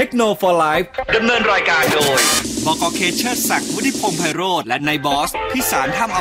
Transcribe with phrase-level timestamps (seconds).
[0.00, 0.76] เทคโนโลยี
[1.16, 2.20] ดำเนินรายการโดย
[2.66, 6.18] บกเคเชอร์ศักดิ์วุฒิพงษ์ไพโรธและนายบอส พิสารท่ามอ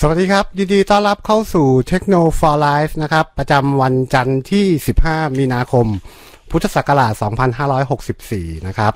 [0.00, 4.66] สวัสดีครับยินดีต้อนรับเข้าสู่ Techno for Life นะครับ ประจำวันจันทร์ที่
[5.02, 5.86] 15 มีนาคม
[6.50, 7.12] พุทธศักราช
[7.90, 8.92] 2564 นะครับ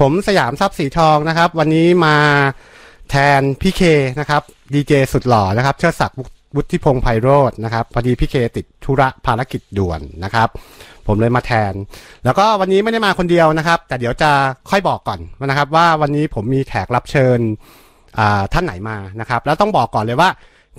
[0.00, 2.16] ผมสยามทรัพย์สีทองนะครับ วันนี้มา
[3.10, 3.82] แทนพี่เค
[4.20, 4.42] นะครับ
[4.74, 6.18] ดีเจสุดหล่อนะครับ เชิดศักดิ์
[6.56, 10.48] วุฒิพงษ์ไพโรธนะครับพอดีพี่เคติดธุระภารกิจด่วนนะครับ
[11.06, 11.72] ผมเลยมาแทน
[12.24, 14.30] แล้วก็วันนี้ไม่ได้มาคนเดียวนะครับ แต่เดี๋ยวจะ
[14.70, 15.20] ค่อยบอกก่อน
[15.50, 17.38] นะครับ ว่าวันนี้ผมมีแขกรับเชิญ
[18.52, 20.30] ท่านไหนมานะครับ แล้วต้องบอกก่อนเลยว่า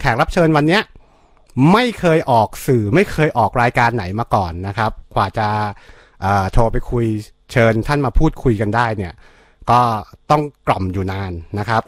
[0.01, 0.81] แขกรับเชิญวันเนี้ย
[1.73, 5.47] ไม่เคยออกสื่อไม่เคยออกรายการไหนมาก่อนนะครับ กว่าจะ
[6.53, 7.05] โทรไปคุย
[7.51, 9.13] เชิญท่านมาพูดคุยกันได้เนี่ย
[9.71, 9.79] ก็
[10.31, 11.83] ต้องกล่อมอยู่นานนะครับ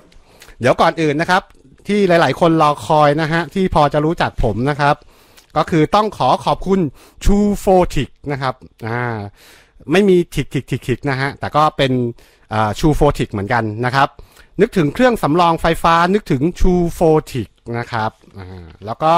[0.60, 1.44] เดี๋ยวก่อนอื่นนะครับ
[1.88, 4.96] ที่หลาย ๆ คนรอคอยนะฮะ ที่พอจะรู้จักผมนะครับ
[5.58, 6.80] ก็คือต้องขอขอบคุณ
[7.24, 8.54] True f o t i c นะครับ
[8.88, 9.18] อ่า
[9.92, 11.92] ไม่มีทิกทิกทิกทิกนะฮะ แต่ก็เป็น
[12.54, 14.08] อ่า True f o t i c เหมือนกันนะครับ
[14.62, 19.14] นึกถึงเครื่องสำรองไฟฟ้านึกถึง True f o t i c นะครับอ่าแล้วก็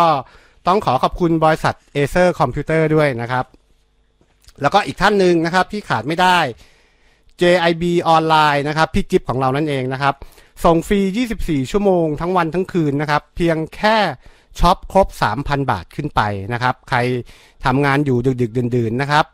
[0.67, 3.45] ต้องขอขอบคุณบริษัท Acer Computer ด้วยนะครับ
[4.61, 6.37] แล้วก็อีกท่านหนึ่งนะครับที่ขาดไม่ได้
[7.41, 10.13] JIB ออนไลน์นะครับ พี่จิ๊บของเรานั่นเองนะครับ
[10.63, 10.99] ส่งฟรี
[11.37, 13.97] 24 ชั่วโมงทั้งวันทั้งคืนนะครับ เพียงแค่
[14.59, 15.07] ช็อปครบ
[15.39, 16.21] 3,000 บาทขึ้นไป
[16.53, 16.99] นะครับ ใคร
[17.65, 19.25] ทำงานอยู่ดึกๆดื่นๆนะครับ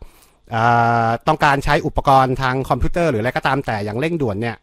[1.28, 4.56] ต้องการใช้อุปกรณ์ทางคอมพิวเตอร์หรืออะไรก็ตามแต่อย่างเร่งด่วนเนี่ย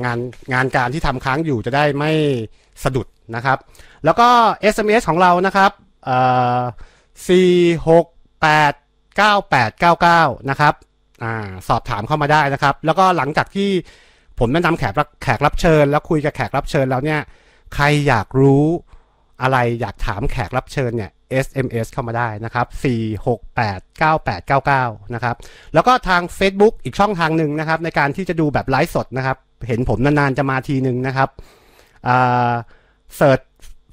[0.04, 0.18] งาน
[0.52, 2.12] งานการที่ทำค้างอยู่จะได้ไม่
[2.82, 3.58] สะดุดนะครับ
[4.04, 4.28] แล้วก็
[4.74, 5.70] SMS ของเรานะครับ
[7.28, 8.04] 4 6
[8.44, 8.74] 8
[9.18, 10.74] 9 8 9 9 นะครับ
[11.22, 11.24] อ
[11.68, 13.70] สอบถามเข้ามาได้นะครับ แล้วก็หลังจากที่
[14.38, 17.20] ผมแนะนำแขกรับแขกรับเชิญ แล้วคุยกับแขกรับเชิญแล้วเนี่ย
[17.74, 18.64] ใครอยากรู้
[19.42, 21.10] อะไรอยากถามแขกรับเชิญเนี่ย
[21.46, 22.66] SMS เข้ามาได้นะครับ
[25.00, 25.36] 4689899 นะครับ
[25.74, 29.36] แล้วก็ทาง Facebook อีกช่องทางหนึ่งนะครับ ในการที่จะดูแบบไลฟ์สดนะครับ
[29.66, 31.28] เห็นผมนานๆจะมาทีหนึ่งนะครับ
[32.08, 32.52] อ่า
[33.16, 33.40] เสิร์ช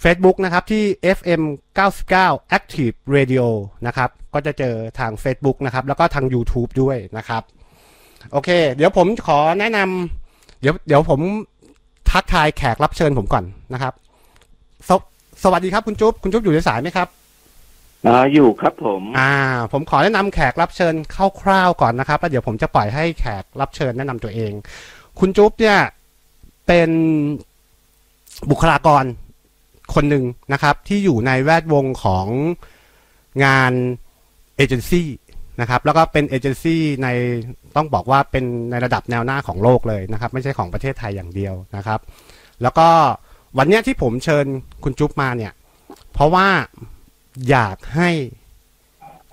[0.04, 0.84] Facebook นะครับที่
[1.18, 1.42] FM
[1.98, 3.46] 99 Active Radio
[3.88, 7.44] นะครับ ก็จะเจอทาง Facebook นะครับ แล้วก็ทาง YouTube ด้วยนะครับ
[8.32, 11.20] โอเค เดี๋ยวผมขอแนะนำเดี๋ยวเดี๋ยวผม
[12.12, 13.94] ทักทายแขกรับเชิญผมก่อนนะครับ
[14.90, 14.92] ส
[15.44, 17.08] สวัสดีครับคุณจุ๊บคุณจุ๊บอยู่ในสายไหมครับ
[18.06, 19.34] อ่าอยู่ครับผม อ่า
[19.72, 20.96] ผมขอแนะนำแขกรับเชิญ
[21.42, 24.52] คร่าวๆก่อนนะครับแล้วเดี๋ยวผมจะปล่อยให้แขกรับเชิญแนะนำตัวเอง
[25.20, 25.80] คุณจุ๊บเนี่ย
[26.68, 26.90] เป็น
[28.50, 29.04] บุคลากร
[29.94, 32.28] คนหนึ่งนะครับ ที่อยู่ในแวดวงของ
[33.46, 33.74] งาน
[34.58, 35.08] เอเจนซี่
[35.62, 37.08] นะครับ แล้วก็เป็นเอเจนซี่ใน
[37.76, 42.00] ต้องบอกว่าเป็นในระดับแนวหน้าของโลกเลยนะครับ ไม่ใช่ของประเทศไทยอย่างเดียวนะครับ
[42.62, 42.88] แล้วก็
[43.58, 44.46] วันเนี้ยที่ผมเชิญ
[44.84, 45.52] คุณจุ๊บมาเนี่ย
[46.14, 46.48] เพราะว่า
[47.50, 48.10] อยากให้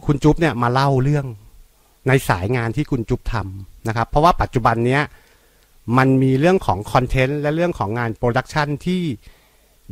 [0.07, 1.27] คุณจุ๊บเนี่ยมาเล่าเรื่อง
[2.09, 5.03] ในสายงานที่คุณจุ๊บทำนะครับ เพราะว่าปัจจุบันเนี้ย
[5.99, 9.03] มันมีเรื่องของ content และเรื่องของงาน production ที่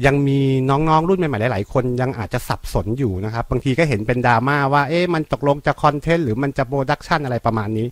[0.06, 0.40] ยังมี
[0.70, 7.86] น้องๆรุ่นใหม่ๆหลายๆ คนยังอาจจะสับสนอยู่นะครับ บางทีก็เห็นเป็นดราม่าว่าเอ๊ะมันตกลงจะ content หรือมันจะ production อะไรประมาณนี้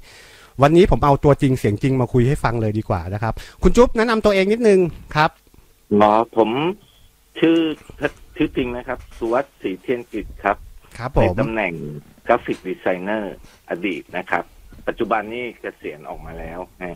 [0.62, 4.80] วันนี้ผมเอาตัวจริงเสียงจริงมาคุยให้ฟังเลยดีกว่านะครับ คุณจุ๊บแนะนำตัวเองนิดนึง
[5.14, 5.30] ครับ
[5.96, 6.50] อ๋อผม
[7.38, 7.56] ชื่อ
[8.36, 10.56] ชื่อจริงนะครับ สุวัสด์ศรีเทียนกิจครับ
[10.98, 11.72] ครับผมในตำแหน่ง
[12.26, 13.34] graphic designer
[13.70, 14.44] อดีตนะครับ
[14.88, 16.94] ปัจจุบันนี้เกษียณออกมาแล้วนะ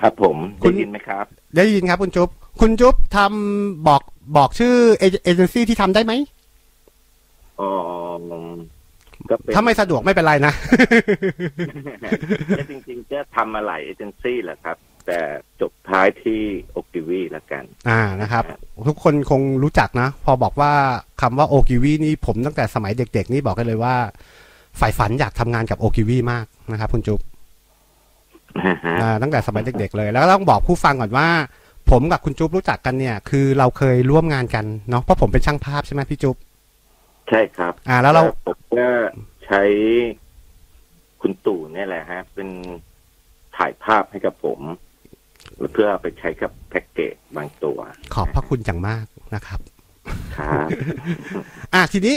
[0.00, 1.26] ครับผมคุได้ยินไหมครับ
[1.56, 2.28] ได้ยินครับ คุณจุ๊บ
[2.60, 4.02] คุณจุ๊บทำบอก
[4.36, 6.12] บอกชื่อเอเอเจนซี่ที่ทำได้ไหม
[7.60, 7.70] อ๋อ
[9.30, 10.52] ก็เป็นถ้าไม่สะดวกไม่เป็นไรนะ
[12.58, 14.76] ก็จริงๆจะทำมาหลายเอเจนซี่แหละครับ
[15.06, 15.20] แต่
[15.60, 16.40] จบท้ายที่
[16.72, 18.44] โอกิวีละกัน อ่านะครับ
[18.88, 20.72] ทุกคนคงรู้จักนะ พอบอกว่า
[21.20, 23.94] คำว่าโอกิวีนี่ผมตั้งแต่สมัยเด็กๆ นี่บอกกันเลยว่า
[24.80, 27.20] ฝ่ายฝันอยากทำงานกับโอกิวีมากนะครับคุณจุ๊บ
[29.02, 31.28] อ่าตั้งแต่สมัยเด็กๆเลย แล้วก็ต้องบอกผู้ฟังก่อนว่า
[31.90, 36.36] ผมกับคุณจุ๊บรู้จักกันเนี่ย คือเราเคยร่วมงานกันเนาะเพราะผมเป็นช่างภาพใช่ไหมพี่จุ๊บ
[37.28, 38.88] ใช่ครับ อ่า แล้วเราผมก็
[39.44, 39.62] ใช้
[41.20, 42.48] คุณตู่เนี่ยแหละฮะ เป็น
[43.56, 44.60] ถ่ายภาพให้กับผม
[45.72, 47.78] เพื่อเอาไปใช้กับแพ็กเกจบางตัว
[48.14, 49.04] ขอบพระคุณอย่างมาก
[49.34, 49.60] นะครับ
[50.36, 50.68] ครับ
[51.74, 52.16] อะทีนี้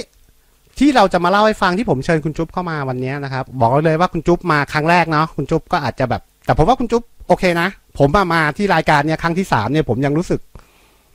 [0.79, 7.67] ที่เราจะมาเล่าให้ฟังที่ผมเชิญคุณจุ๊บเข้ามาวันนี้นะครับ บอกไว้เลยว่าคุณจุ๊บมาครั้งแรกเนาะคุณจุ๊บก็อาจจะแบบ แต่ผมว่าคุณจุ๊บโอเคนะ
[7.99, 10.39] ผมมามาที่รายการเนี่ยครั้งที่สามเนี่ยผมยังรู้สึก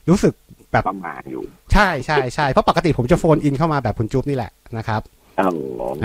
[0.09, 0.33] รู้สึก
[0.71, 5.01] แบบประมาณอยู่ ใช่ใช่ใช่เพราะปกติผมจะ phone in เข้ามาแบบคุณจุ๊บนี่แหละนะครับ
[5.39, 5.53] อ้าว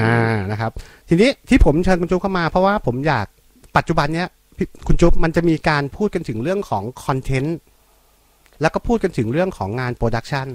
[0.01, 0.71] อ่านะครับ
[1.09, 3.27] ทีนี้ที่ผมเชิญคุณจุ๊บเข้ามาเพราะว่าผมอยาก
[3.77, 4.46] ปัจจุบันเนี้ยพี่
[4.87, 7.59] คุณจุ๊บมันจะมีการพูดกันถึงเรื่องของ content
[8.61, 10.49] แล้วก็พูดกันถึงเรื่องของงาน production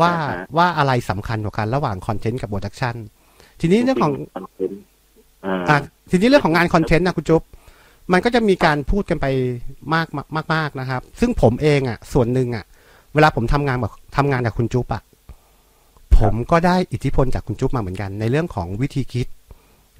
[0.00, 0.12] ว่า
[0.56, 2.94] ว่าอะไรสำคัญกว่ากันระหว่าง content กับ production
[3.60, 4.80] ทีนี้เรื่องของ content
[5.44, 5.78] อ่าอะ
[6.10, 7.42] ทีนี้เรื่องของงาน content นะคุณจุ๊บ
[8.12, 9.26] มันก็จะมีการพูดกันไป
[9.94, 10.06] มาก
[10.36, 12.64] มากมากนะครับ ซึ่งผมเองอะ ส่วนหนึ่งอะ
[13.14, 15.02] เวลาผมทำงานกับทำงานกับคุณจุ๊บอะ
[16.18, 19.26] ผมก็ได้อิทธิพลจากคุณจุ๊บมาเหมือนกัน ในเรื่องของวิธีคิด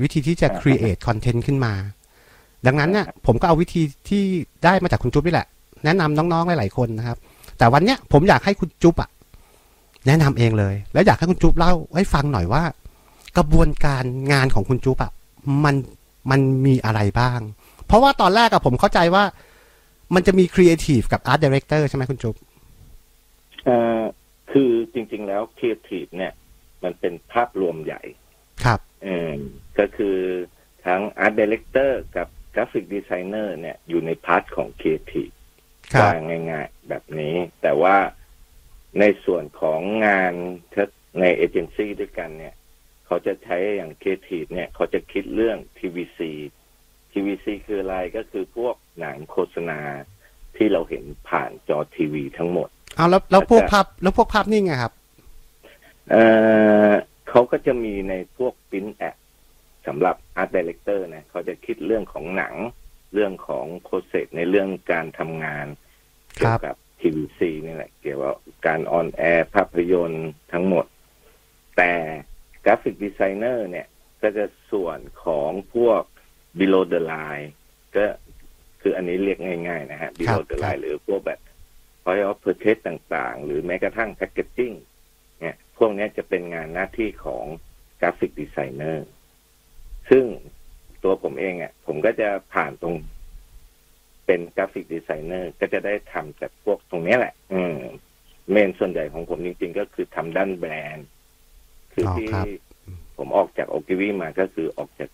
[0.03, 1.75] วิธีที่จะ create content ขึ้นมา
[2.67, 4.23] ดังนั้นเนี่ยผมก็เอาวิธีที่
[4.65, 5.47] ได้มาจากคุณจุ๊บนี่แหละ
[5.85, 7.19] แนะนำน้องๆหลายๆคนนะครับ
[7.59, 9.11] แต่วันเนี้ยผมอยากให้คุณจุ๊บอะ
[10.07, 12.63] แนะนำเองเลย แล้วอยากให้คุณจุ๊บเล่าให้ฟังหน่อยว่า
[13.37, 15.13] กระบวนการงานของคุณจุ๊บอะ
[15.65, 15.75] มัน
[16.31, 17.41] มันมีอะไรบ้าง
[17.87, 19.25] เพราะว่าตอนแรกอะผมเข้าใจว่า
[20.15, 22.35] มันจะมีครีเอทีฟกับ art director ใช่ไหมคุณจุ๊บ
[23.65, 24.01] เอ่อ
[24.53, 26.33] คือจริง ๆ แล้วครีเอทีฟเนี่ย
[26.85, 28.03] มันเป็นภาพรวมใหญ่
[28.65, 29.31] ครับเออ
[29.79, 30.17] ก็คือ
[30.87, 35.29] ทั้ง art director กับ graphic designer เนี่ยอยู่ใน part ของครีเอทีฟ
[35.93, 37.97] ครับว่าง่ายๆ แบบนี้ แต่ว่า
[39.01, 40.33] ในส่วนของงาน
[41.21, 42.55] ในเอเจนซี่ด้วยกันเนี่ย
[43.07, 46.21] เขาจะใช้อย่างครีเอทีฟเนี่ย เขาจะคิดเรื่อง TVC
[47.13, 49.81] TVC คืออะไรก็คือพวกหนังโฆษณา
[50.57, 54.93] ที่เราเห็นผ่านจอทีวีทั้งหมดเอาแล้วแล้วพวกภาพแล้วพวกภาพนิ่งอะครับ
[56.11, 56.25] เอ่
[56.89, 56.93] อ
[57.29, 59.17] เขาก็จะมีในพวก print ad
[59.87, 62.55] สำหรับ art director นะเขาจะคิดเรื่องของหนัง
[63.15, 65.67] เรื่องของ process ในเรื่องการทำงาน
[66.39, 68.37] คเกี่ยวกับ TVC นี่แหละ เกี่ยวกับ
[68.67, 70.87] การ on air ภาพยนตร์ทั้งหมด
[71.77, 71.93] แต่
[72.65, 73.87] graphic designer เนี่ย
[74.23, 76.03] ก็จะส่วนของพวก
[76.59, 77.49] below the line
[77.97, 78.07] ก็
[78.81, 79.39] คืออันนี้เรียก
[79.69, 81.41] ง่ายๆนะฮะ below the line ครับ หรือพวกแบบ
[82.03, 84.77] point of purchase ต่างๆ หรือแม้กระทั่ง packaging
[85.41, 87.45] เนี่ย พวกเนี้ยจะเป็นงานหน้าที่ของ
[88.01, 89.07] graphic designer
[90.11, 90.25] ซึ่ง
[91.03, 92.95] ตัวผมเองอะ ผมก็จะผ่านตรง
[94.27, 97.79] เป็น graphic designer ก็จะได้ทำแต่พวกตรงเนี้ยแหละ อืม
[98.51, 101.07] main ส่วนใหญ่ของผมจริงๆ ก็คือทำด้านแบรนด์
[101.93, 102.47] คืออ๋อที่ครับ
[103.17, 105.11] ผมออกจากโอกิวีมาก็คือออกจาก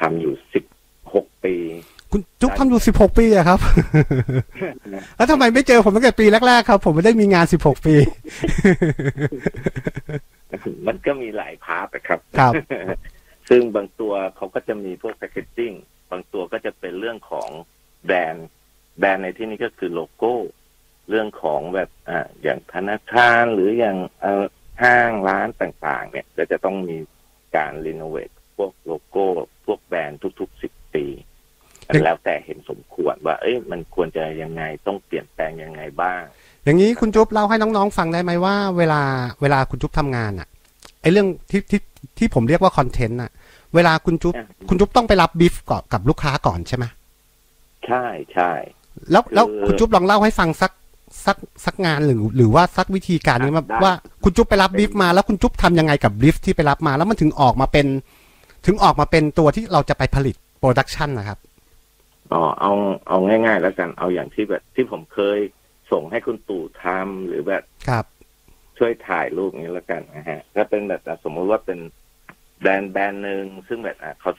[0.00, 0.64] ทำอยู่สิบ
[1.14, 1.54] หกปี
[2.12, 3.60] คุณจุ๊บทำอยู่สิบหกปีอะครับ
[5.16, 7.94] แล้วทำไมไม่เจอผมตั้งแต่ปีแรกๆครับ ผมไม่ได้มีงานสิบหกปี
[10.86, 12.54] มันก็มีหลาย part นะครับ ครับ
[13.48, 15.72] ซึ่งบางตัวเขาก็จะมีพวก packaging
[16.10, 17.48] บางตัวก็จะเป็นเรื่องของ
[18.06, 18.48] แบรนด์
[18.98, 20.32] แบรนด์ในที่นี้ก็คือโลโก้
[21.08, 24.44] เรื่องของแบบอ่าอย่างธนาคารหรืออย่างเออ
[24.82, 26.96] ห้างร้านต่างๆ เนี่ย ก็จะต้องมี
[27.56, 29.24] การ renovate พวกโลโก้
[29.66, 31.06] พวกแบรนด์ทุกๆสิบปี
[32.04, 36.22] แล้วแต่เห็นสมควรว่า เอ้ยมันควรจะยังไงต้องเปลี่ยนแปลงยังไงบ้าง
[36.64, 39.02] อย่างนี้คุณจุ๊บเล่าให้น้องๆฟังได้ไหมว่า เวลา
[39.40, 40.48] เวลาคุณจุ๊บทำงานอะ
[41.02, 41.80] ไอเรื่องที่ที่
[42.18, 43.30] ที่ผมเรียกว่า content อะ
[43.74, 46.84] เวลาคุณจุ๊บอะคุณจุ๊บต้องไปรับบิฟก่อนกับลูกค้าก่อนใช่ไหม
[47.86, 48.04] ใช่
[48.34, 48.50] ใช่
[49.10, 50.72] แล้วแล้วคือคุณจุ๊บลองเล่าให้ฟังสัก
[51.26, 53.92] สักสักงานหรือหรือว่าสักวิธีการนี้มาได้ว่า
[54.24, 57.86] คุณจุ๊บไปรับบิฟมาแล้วคุณจุ๊บทำยังไงกับบิฟที่ไปรับมา แล้วมันถึงออกมาเป็น
[58.66, 61.38] ถึงออกมาเป็นตัวที่เราจะไปผลิต productionนะครับ
[62.32, 62.72] อ๋อเอา
[63.08, 65.38] เอาง่าย ๆ แล้วกันเอาอย่างที่แบบที่ผมเคย
[65.92, 68.04] ส่งให้คุณตู่ทำหรือแบบครับ
[68.78, 71.78] ช่วยถ่ายรูปนี้แล้วกันนะฮะ ถ้าเป็นแบบอะสมมุติว่าเป็น
[72.60, 74.30] แบรนด์แบรนด์หนึ่งซึ่งแบบอะเขา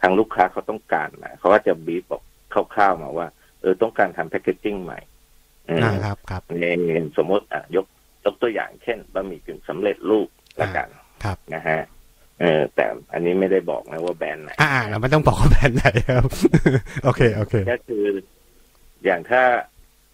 [0.00, 2.22] ทางลูกค้าเขาต้องการมาเขาก็จะบีบบอก
[2.74, 3.28] คร่าวๆมาว่า
[3.60, 4.98] เออต้องการทำแพคเกจจิ้งใหม่
[5.68, 7.86] อืมนะครับครับในสมมติอะยก
[8.24, 10.28] ยกตัวอย่างเช่นบะหมี่กึ่งสำเร็จรูป
[10.60, 10.88] ละกัน
[11.24, 11.80] ครับนะฮะ
[12.40, 16.28] เออแต่อันนี้ไม่ได้บอกนะว่าแบรนด์ไหนอ่าเราไม่ต้องบอกว่าแบรนด์ไหนครับ
[17.04, 18.06] โอเคโอเคก็คือ
[19.04, 19.42] อย่างถ้า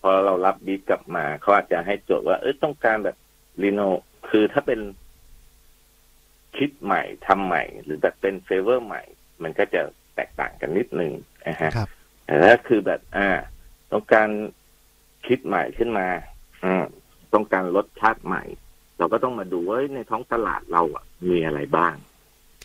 [0.02, 3.16] พอเรารับบีฟกลับมาเขาอาจจะให้โจทย์ว่าเอ้ยต้องการแบบ
[3.62, 3.80] รีโน
[4.30, 4.80] คือถ้าเป็น
[6.56, 9.02] คิดใหม่ทำใหม่ หรือแบบเป็นเฟเวอร์ใหม่
[9.42, 9.80] มันก็จะ
[10.14, 11.12] แตกต่างกันนิดนึง
[11.46, 11.88] นะฮะครับ
[12.24, 13.28] แต่ถ้าคือแบบ อ่า
[13.92, 14.28] ต้องการ
[15.26, 16.08] คิดใหม่ขึ้นมา
[16.64, 16.84] อืม
[17.34, 18.44] ต้องการรสชาติใหม่
[18.98, 21.94] เราก็ต้องมาดูว่าเอ้ยในท้องตลาดเราอะ มีอะไรบ้าง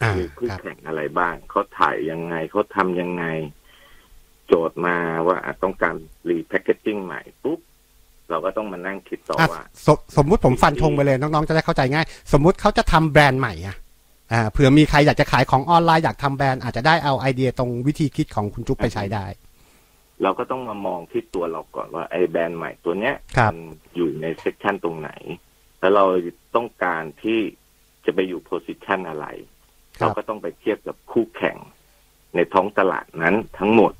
[0.01, 3.25] อ่ามีคู่แข่งครับอะไรบ้างเขาถ่ายยังไงเขาทำยังไง
[4.48, 5.96] โจทย์มาว่าอะต้องการ
[6.29, 7.60] repackaging ใหม่ปุ๊บ
[8.29, 13.77] เราก็ต้องมานั่งคิดต่ออะว่าสมสมมุติผมฟันธงไปเลยน้องๆจะได้เข้าใจง่าย สมมุติเขาจะทำแบรนด์ใหม่อะ
[14.31, 19.25] อ่าเผื่อมีใครอยากจะขายของออนไลน์อยากทำแบรนด์อาจจะได้เอาไอเดียตรงวิธีคิดของคุณจุ๊บไปใช้ได้
[20.24, 23.60] เราก็ต้องมามองที่ตัวเราก่อนว่าไอ้แบรนด์ใหม่ตัวเนี้ยครับมัน
[23.96, 25.12] อยู่ใน section ตรงไหน
[25.79, 26.05] แล้วเรา
[26.55, 27.39] ต้องการที่
[28.05, 29.27] จะไปอยู่โพสิชันอะไร
[30.00, 31.57] ครับเราก็ต้องไปเทียบกับคู่แข่ง
[32.36, 33.93] ในท้องตลาดนั้นทั้งหมด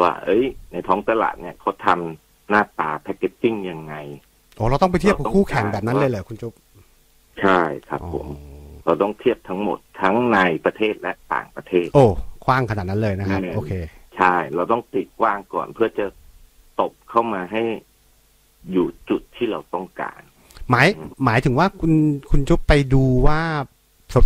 [0.00, 3.94] ว่า เอ้ย ในท้องตลาดเนี่ยเขาทำ หน้าตาแพคเกจจิ้งยังไง
[4.56, 6.52] โอ้เราต้องไปเทียบกับคู่แข่งแบบนั้นเลยเหรอคุณจุ๊บ
[7.40, 8.26] ใช่ครับอ๋อผม
[8.84, 12.06] เราต้องเทียบทั้งหมดทั้งในประเทศและต่างประเทศ โอ้
[12.46, 13.72] กว้างขนาดนั้นเลยนะครับอืมโอเค
[14.16, 16.06] ใช่ เราต้องติดกว้างก่อนเพื่อจะ
[16.80, 17.62] ตบเข้ามาให้
[18.72, 20.20] อยู่จุดที่เราต้องการ
[20.70, 20.88] หมาย
[21.24, 21.92] หมายถึงว่าคุณ
[22.30, 23.40] คุณจุ๊บไปดูว่า
[24.14, 24.16] ส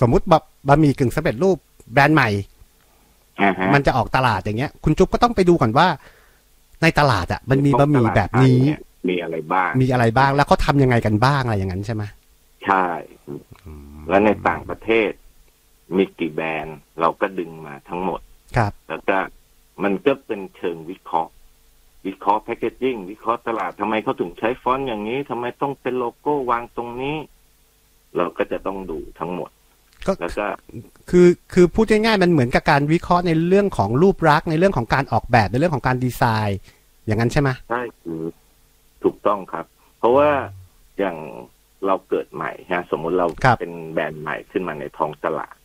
[0.00, 1.56] สมมติบะบะหมี่กึ่งสำเร็จรูป
[1.92, 2.28] แบรนด์ใหม่
[3.42, 5.86] อ่าฮะมันจะออกตลาดอย่างเงี้ย คุณจุ๊บก็ต้องไปดูก่อนว่า
[6.82, 8.60] ในตลาดอะมันมีบะหมี่แบบนี้
[9.08, 12.02] มีอะไรบ้าง มีอะไรบ้างแล้วเขาทำยังไงกันบ้างอะไรอย่างนั้นใช่ไหม
[12.64, 12.86] ใช่
[14.08, 15.10] แล้วในต่างประเทศ
[15.96, 18.20] มีกี่แบรนด์เราก็ดึงมาทั้งหมด
[18.56, 19.18] ครับ แล้วก็
[19.82, 21.32] มันก็เป็นเชิงวิเคราะห์
[22.06, 27.16] วิเคราะห์แพคเกจจิ้งวิเคราะห์ตลาดทำไมเขาถึงใช้ฟอนต์อย่างนี้ทำไมต้องเป็นโลโก้วางตรงนี้
[28.16, 29.50] เราก็จะต้องดูทั้งหมด
[30.06, 30.46] ก็แล้วก็
[31.10, 36.58] คือคือพูดง่ายๆมันเหมือนกับการวิเคราะห์ในเรื่องของรูปลักษณ์ในเรื่องของการออกแบบในเรื่องของการดีไซน์
[37.06, 38.22] อย่างนั้นใช่ไหมใช่คือ
[39.02, 39.64] ถูกต้องครับ
[39.98, 40.28] เพราะว่า
[40.98, 41.16] อย่าง
[41.86, 43.26] เราเกิดใหม่ฮะสมมุติเรา
[43.60, 45.56] เป็นแบรนด์ใหม่ขึ้นมาในท้องตลาด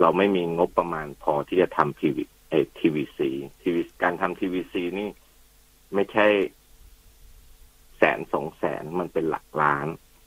[0.00, 3.30] เราไม่มีงบประมาณพอที่จะทำทีวีเอทีวีซี
[3.62, 5.08] ทีวีการทำทีวีซีนี่
[5.94, 6.26] ไม่ใช่
[7.98, 9.86] แสนสองแสนมันเป็นหลักล้าน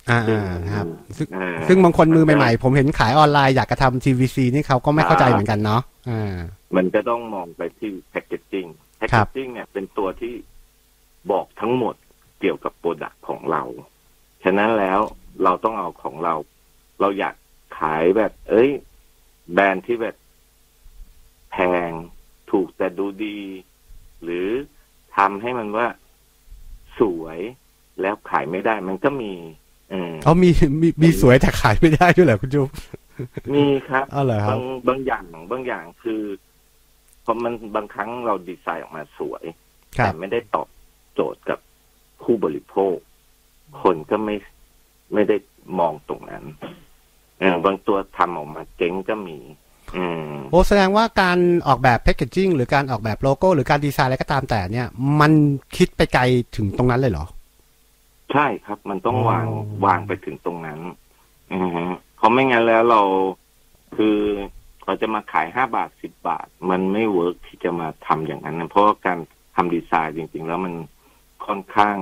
[0.10, 0.86] อ่าๆครับ
[1.18, 6.36] ซึ่งอ่าซึ่งบางคนมือใหม่ๆ ผมเห็นขายออนไลน์อยากจะทำ TVC นี่เขาก็ไม่เข้าใจเหมือนกันเนาะอ่า
[6.76, 8.66] มันก็ต้องมองไปที่แพคเกจจิ้ง
[8.98, 10.34] แพคคเกรับจจิ้งเนี่ยเป็นตัวที่
[11.32, 11.96] บอกทั้งหมด
[12.40, 13.64] เกี่ยวกับ product ของเรา
[14.44, 15.00] ฉะนั้นแล้ว
[15.44, 16.34] เราต้องเอาของเรา
[17.00, 17.36] เราอยาก
[17.80, 18.72] ขายแบบ เอ้ย
[19.54, 20.16] แบรนด์ที่แบบ
[21.52, 21.58] แพ
[21.90, 21.92] ง
[22.52, 23.40] ถูกแต่ดูดี
[24.24, 24.48] หรือ
[25.16, 25.88] ทำให้มันว่า
[27.00, 27.40] สวย
[28.02, 29.61] แล้วขายไม่ได้ มันก็มีอืม
[30.24, 30.50] เขามี
[30.82, 32.70] มีมีสวยแต่ขายไม่ได้ด้วยเหรอคุณจุ๊บ
[33.54, 36.22] มีครับอ๋อเหรอครับบางบางอย่างบางอย่างคือ
[37.24, 39.44] พอมันบางครั้งเราดีไซน์ออกมาสวย
[39.98, 40.68] ครัแต่ไม่ได้ตอบ
[41.14, 41.60] โจทย์กับ
[42.22, 42.96] ผู้บริโภค
[43.82, 44.36] คนก็ไม่
[45.14, 45.36] ไม่ได้
[45.80, 46.44] มองตรงนั้น
[47.40, 49.38] เออบางตัวทำออกมาเจ๊งก็มี
[49.98, 54.88] อืมโอ้แสดงว่าการออกแบบ packaging หรือการออกแบบโลโก้ หรือการดีไซน์อะไรก็ตามแต่เนี่ย
[55.20, 55.32] มัน
[55.78, 56.24] คิดไปไกล
[56.56, 57.26] ถึงตรงนั้นเลยเหรอ
[58.34, 59.46] ใช่ครับ มันต้องอ๋อวาง
[59.86, 60.80] วางไปถึงตรงนั้น
[61.54, 61.84] อือฮึ
[62.18, 63.02] เพราะไม่งั้นแล้วเรา
[63.96, 64.18] คือ
[64.86, 69.18] เราจะมาขายห้าบาทสิบบาท มันไม่ work ที่จะมาทำอย่างนั้นนะเพราะว่าการ
[69.56, 70.74] ทำดีไซน์จริง ๆ แล้วมัน
[71.46, 71.98] ค่อนข้าง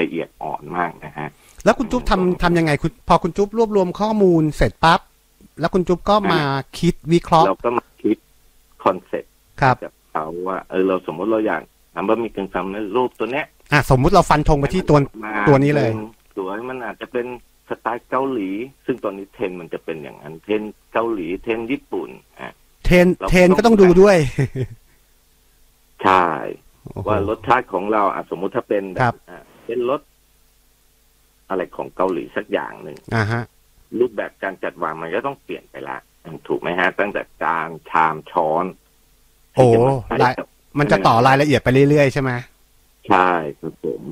[0.00, 1.28] ละเอียดอ่อนมากนะฮะ
[1.64, 5.00] แล้วคุณจุ๊บทำทำยังไงคุณพอคุณจุ๊บรวบรวมข้อมูลเสร็จปั๊บ
[5.60, 6.40] แล้วคุณจุ๊บก็มา
[6.78, 8.16] คิดวิเคราะห์เราก็มาคิด
[8.84, 11.62] คอนเซ็ปต์ครับกับเขาว่าเออเราสมมติเราอยาก
[11.94, 15.90] ทำบะหมี่กึ่งสำเร็จรูปตัวเนี้ย อะสมมุติเราฟันธงไปที่ตัวมาม่าตัวนี้เลย
[16.36, 17.26] สวยมันอาจจะเป็น
[17.68, 18.50] สไตล์เกาหลี
[18.86, 22.08] ซึ่งตอนนี้เทรนด์มันจะเป็นอย่างนั้น เทรนด์เกาหลีเทรนด์ญี่ปุ่น
[22.40, 22.52] อะ
[22.84, 24.16] เทรนเราเทรนก็ต้องดูด้วย
[26.02, 26.26] ใช่
[26.92, 30.00] โอ้โหว่ารสชาติของเราอะสมมุติถ้าเป็นแบครับบอะเป็นรส
[31.48, 33.42] อะไรของเกาหลีสักอย่างหนึ่งอ่าฮะ
[33.98, 35.98] รูปแบบการจัดวางมันก็ต้องเปลี่ยนไปละ
[36.48, 38.64] ถูกไหมฮะ ตั้งแต่จานชามช้อน
[39.56, 40.46] โอ้ที่จะมาใส่รายกับ
[40.78, 42.30] มันจะต่อรายละเอียดไปเรื่อยๆใช่ไหม
[43.10, 44.02] ใช่ครับผม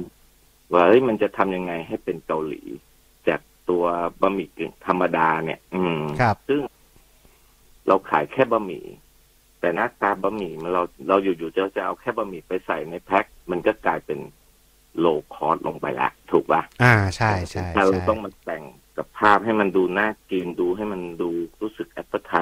[0.72, 2.62] ว่าเฮ้ยมันจะทำยังไงให้เป็นเกาหลี
[3.28, 3.40] จาก
[3.70, 3.84] ตัว
[4.20, 6.60] บะหมี่กึ่งธรรมดาเนี่ย อืมครับ ซึ่ง
[7.88, 8.84] เราขายแค่บะหมี่
[9.60, 14.18] แต่หน้าตาบะหมี่มันเราเราอยู่ๆจะจะเอาแค่บะหมี่ไปใส่ในแพ็คมันก็กลายเป็น
[14.98, 18.62] low cost ลงไปละ ถูกปะอ่าใช่ใช่ถ้าเราใช่ต้องมาแต่ง
[18.96, 21.30] กับภาพให้มันดูน่ากินดูให้มันดู
[21.62, 22.32] รู้สึก appetite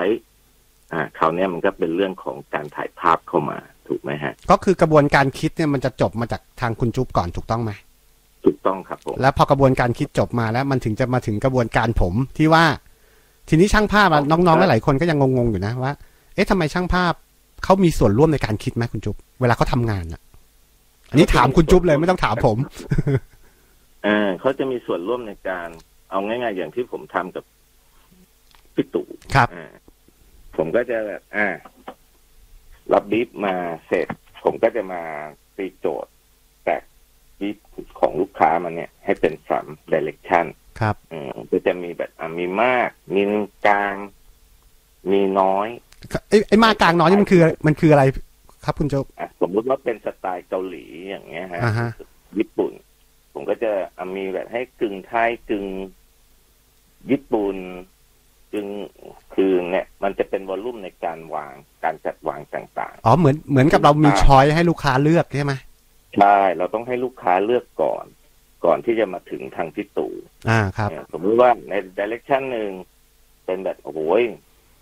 [0.93, 7.73] อ่าคราวเนี้ยมันก็เป็นเรื่องของการถ่ายภาพเข้ามา ถูกไหมฮะ ก็คือกระบวนการคิดเนี่ยมันจะจบมาจากทางคุณจุ๊บก่อนถูกต้องไหม
[8.45, 12.65] ถูกต้องครับผมแล้วพอกระบวนการคิดจบมาแล้ว มันถึงจะมาถึงกระบวนการผมที่ว่า
[13.49, 15.93] ทีนี้ช่างภาพอะน้องๆหลายๆคนก็ยังงงๆอยู่นะว่า
[16.35, 17.13] เอ๊ะทำไมช่างภาพ
[17.65, 20.21] เขามีส่วนร่วมในการคิดไหมคุณจุ๊บเวลาเขาทำงานอะ
[21.11, 22.59] อันนี้ถามคุณจุ๊บเลยไม่ต้องถามผม
[24.05, 25.69] เออเขาจะมีส่วนร่วมในการ
[26.11, 27.45] เอาง่าย ๆ อย่างที่ผมทำกับ
[28.75, 29.73] พี่ตู่ครับอ่า
[30.57, 31.49] ผมก็จะแบบอ่า
[32.93, 33.55] รับบีฟมา
[33.87, 34.07] เสร็จ
[34.45, 35.03] ผมก็จะมา
[35.57, 36.11] ตีโจทย์
[36.65, 36.77] แต่
[37.39, 37.57] บีฟ
[38.01, 40.47] ของลูกค้ามันเนี่ย ให้เป็นสามดิเรกชัน
[40.81, 43.23] ครับอืมก็จะมีแบบอะมีมาก มี
[43.67, 43.95] กลาง
[45.11, 45.69] มีน้อย
[46.29, 48.05] ไอ้ไอ้มากลางน้อยนี่มันคือ มันคืออะไร
[48.65, 51.91] ครับคุณจุ๊บอะสมมุติว่าเป็นสไตล์เกาหลีอย่างเงี้ยฮะอ่าฮะ
[52.39, 52.73] ญี่ปุ่น
[53.33, 55.67] ผมก็จะอะมีแบบให้กึ่งไทยกึ่ง
[57.11, 57.57] ญี่ปุ่น
[58.57, 58.69] กึ่ง
[59.35, 68.05] คือเนี่ยมันจะเป็นวอลลุ่มในการวางการจัดวางต่างอ๋อเหมือนเหมือนกับเรามีช้อยให้ลูกค้าเลือกใช่ไหมๆใช่เราต้องให้ลูกค้าเลือกก่อน
[68.65, 70.13] ก่อนที่จะมาถึงทางพี่ตู่
[70.49, 72.71] อ่าครับเนี่ยสมมติว่าในดิเรกชันหนึ่ง
[73.45, 74.23] เป็นแบบโอ้โหย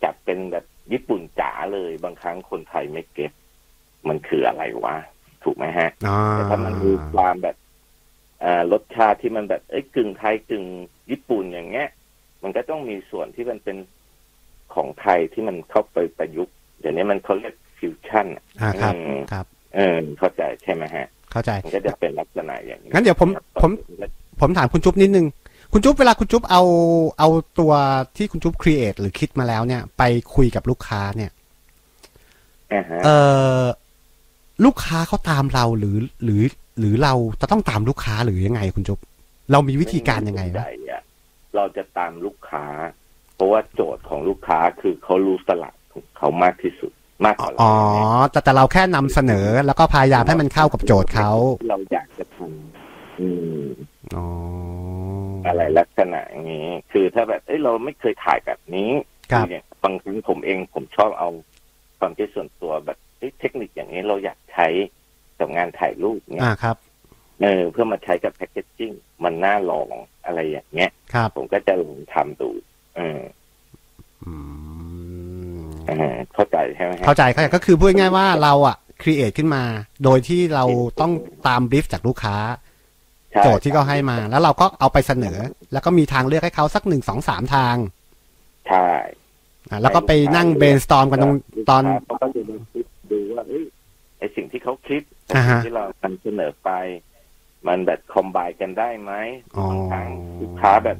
[0.05, 3.33] จัดเป็นแบบญี่ปุ่นจ๋าเลยบางครั้งคนไทยไม่เก็ต
[4.09, 4.97] มันคืออะไรวะ
[5.45, 7.57] ถูกไหมฮะอ่าแต่ถ้ามันมีความแบบ
[8.45, 10.65] อ่ารสชาติที่มันแบบเอ้ยกึ่งไทยกึ่ง
[11.11, 11.89] ญี่ปุ่นอย่างเงี้ย
[12.45, 13.77] มันก็ต้องมีส่วนที่มันเป็น
[14.75, 23.29] ของไทยที่มันเข้าไปประยุกต์เดี๋ยวนี้มันเขาเรียกฟิวชั่นอะอ่าครับอืมครับ เออเข้าใจใช่ไหมฮะ เข้าใจมันก็จะเป็นลักษณะอย่างนี้งั้นเดี๋ยวผม
[23.63, 23.71] ผม
[24.41, 25.27] ผมถามคุณจุ๊บนิดนึง
[25.73, 26.63] คุณจุ๊บเวลาคุณจุ๊บเอา
[27.19, 27.73] เอาตัว
[28.17, 30.03] ที่คุณจุ๊บ create หรือคิดมาแล้วเนี่ย ไป
[30.35, 31.31] คุยกับลูกค้าเนี่ย
[32.73, 33.09] อ่าฮะเอ
[33.61, 33.63] อ
[34.65, 36.43] ลูกค้าเขาตามเราหรือหรือ
[36.79, 38.99] หรือเราจะต้องตามลูกค้าหรือยังไงคุณจุ๊บ
[39.53, 40.84] เรามีวิธีการยังไงส่วนวะใหญ่อะ
[41.57, 42.67] เราจะตามลูกค้า
[43.35, 46.93] เพราะว่าโจทย์ของลูกค้าคือเขารู้ตลาดของเขามากที่สุด
[47.25, 47.75] มากกว่าเราอ๋อ
[48.31, 51.31] แต่แต่เราแค่นำเสนอแล้วก็พยายามให้มันเข้ากับโจทย์เขา
[51.69, 53.29] เราอยากจะทำอื
[53.63, 53.65] ม
[54.17, 54.27] อ๋อ
[55.47, 58.91] อะไรลักษณะอย่างนี้ คือถ้าแบบเอ้ยเราไม่เคยถ่ายแบบนี้
[59.33, 61.29] ครับออย่างบางครั้งผมเองผมชอบเอา
[61.99, 64.67] ความคิดส่วนตัวแบบเฮ้ยเทคนิคอย่างนี้เราอยากใช้
[65.39, 66.77] กับงานถ่ายรูปเนี่ยอ่าครับ
[67.43, 68.93] เออเพื่อมาใช้กับแพคเกจจิ้ง
[69.25, 69.89] มันน่าลอง
[70.25, 72.51] อะไรอย่างเงี้ยครับผมก็จะลองทำดู
[72.97, 73.21] เออ
[74.25, 74.33] อื
[75.61, 79.63] มเออเข้าใจใช่ไหมฮะเข้าใจเข้าใจก็คือพูดง่ายๆว่าเราอะครีเอทขึ้นมา
[80.05, 80.65] โดยที่เรา
[81.01, 81.13] ต้อง
[81.49, 82.37] ตามบรีฟจากลูกค้า
[83.33, 85.39] ใช่โจทย์ที่เขาให้มา แล้วเราก็เอาไปเสนอ
[85.73, 87.77] แล้วก็มีทางเลือกให้เขาสักหนึ่งสองสามทาง
[88.69, 88.89] ใช่
[89.71, 91.35] อะแล้วก็ไปนั่งเบนสตอมกันตรง
[91.71, 93.65] ตอนลูกค้าเขาก็จะดูคิดดูว่าเอ้ย
[94.19, 96.71] ไอสิ่งที่เขาคิดกับอ่าสิ่ฮะงที่เรานำเสนอไป
[97.69, 99.13] มันแบบคอมไบกันได้ไหม
[99.57, 100.09] อ๋อบางครั้ง
[100.41, 100.99] ลูกค้าแบบ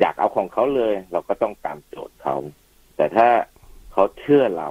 [0.00, 2.36] อยากเอาของเขาเลย เราก็ต้องตามโจทย์เขา
[2.96, 3.28] แต่ถ้า
[3.92, 4.68] เขาเชื่อเรา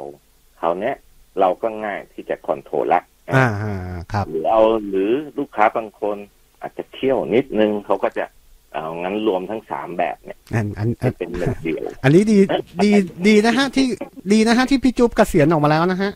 [0.60, 0.96] เขาเนี้ย
[1.40, 3.02] เราก็ง่ายที่จะคอนโทรลละ
[3.36, 3.76] อ่าอ่า
[4.14, 6.18] ครับ หรือเอาหรือลูกค้าบางคน
[6.62, 8.26] อาจจะเที่ยวนิดนึงเขาก็จะ
[8.74, 12.38] เอางั้นรวมทั้งสามแบบเนี่ย อันอันอัให้นเป็นหนึ่งเดียวอันนี้ดี
[12.84, 12.92] ดี
[13.28, 13.86] ดีนะฮะที่
[14.34, 16.12] ดีนะฮะที่พี่จุ๊บเกษียณออกมาแล้วนะฮะ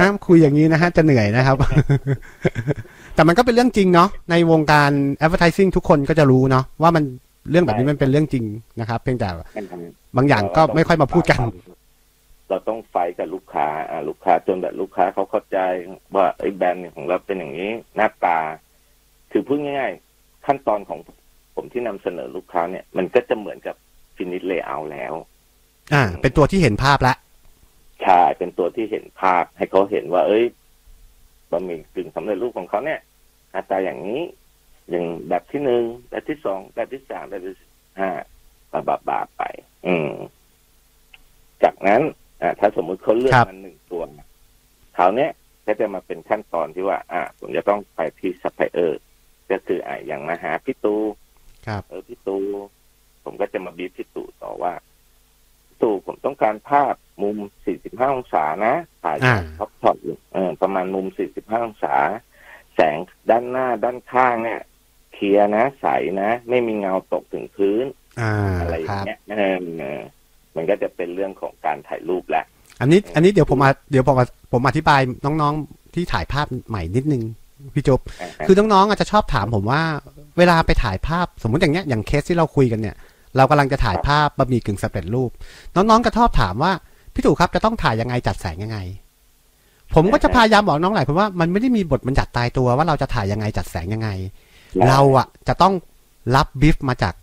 [0.00, 1.56] ห้ามคุยอย่างนี้นะฮะจะเหนื่อยนะครับ
[3.14, 4.90] แต่มันก็เป็นเรื่องจริงเนาะในวงการ
[5.24, 7.04] advertising ทุกคนก็จะรู้เนาะว่ามัน
[7.50, 8.44] เรื่องแบบนี้มันเป็นเรื่องจริง
[8.80, 9.28] นะครับ เพียงแต่
[10.16, 11.40] บางอย่างก็ไม่ค่อยมาพูดกัน
[12.48, 15.58] เราต้องไฟท์กับลูกค้าอ่าลูกค้าจนแบบลูกค้าเขาเข้าใจ
[16.14, 18.38] ว่าไอ้แบรนด์ของเราเป็นอย่างนี้หน้าตา
[19.32, 20.98] คือพูดง่ายๆ ขั้นตอนของ
[21.54, 23.76] ผมที่นำเสนอลูกค้าเนี่ย มันก็จะเหมือนกับ
[24.16, 25.14] finish layout แล้ว
[25.94, 27.16] อ่า เป็นตัวที่เห็นภาพแล้ว
[28.02, 30.44] ใช่เป็นตัวที่เห็นภาพให้เขาเห็นว่า เอ้ย
[31.50, 33.00] บะหมี่กึ่งสำเร็จรูปของเขาเนี่ย
[33.50, 34.20] หน้าตาอย่างนี้
[34.90, 37.56] อย่างแบบที่หนึ่งแบบที่สองแบบที่สามแบบที่
[37.98, 38.10] ห้า
[38.72, 39.42] บาบาบาไป
[39.86, 40.10] อืม
[41.62, 42.02] จากนั้น
[42.42, 44.02] อ่าถ้าสมมุติเขาเลือกครับมันหนึ่งตัว
[44.96, 45.30] คราวเนี้ย
[45.66, 49.00] ก็จะมาเป็นขั้นตอนที่ว่า อ่าผมจะต้องไปที่ซัพพลายเออร์
[49.50, 50.96] ก็คืออ่าอย่างมาหาพี่ตู
[51.66, 52.38] ครับเออพี่ตู
[53.24, 54.91] ผมก็จะมาบีบพี่ตูต่อว่าพี่
[55.82, 57.36] ตูผมต้องการภาพมุม
[57.76, 61.94] 45 องศานะถ่ายอ่า top shot อยู่เออประมาณมุม 45 องศา
[62.74, 62.96] แสง
[63.30, 64.60] ด้านหน้าด้านข้างเนี่ย
[65.14, 65.86] clear นะใส
[66.20, 67.84] นะ ไม่มีเงาตกถึงพื้น
[68.20, 70.00] อ่าอะไรอคย่างรับเงี้ยเออเออ
[70.56, 72.44] มันก็จะเป็นเรื่องของการถ่ายรูปแหละ
[72.80, 77.22] อันนี้ อันนี้เดี๋ยวผมมาเดี๋ยวผมมาผมอธิบายน้องๆที่ถ่ายภาพใหม่นิดนึง
[77.74, 78.00] พี่จุ๊บ
[78.46, 79.82] คือน้องๆอาจจะชอบถามผมว่า
[80.38, 82.96] เวลาไปถ่ายภาพสมมุติอย่างเงี้ยอย่างเคสที่เราคุยกันเนี่ย
[83.36, 85.30] เรากำลังจะถ่ายภาพบะหมี่กึ่งสำเร็จรูป
[85.74, 86.72] น้องๆก็ชอบถามว่า
[87.14, 88.78] พี่ตู่ครับจะต้องถ่ายยังไงจัดแสงยังไง
[89.94, 94.08] ผมก็จะพยายามบอกน้องหลายคนว่ามันไม่ได้มีบทบัญญัติตายตัวว่าเราจะถ่ายยังไงจัดแสงยังไง
[94.88, 95.74] เราอะจะต้อง
[96.36, 97.14] รับ brief มาจาก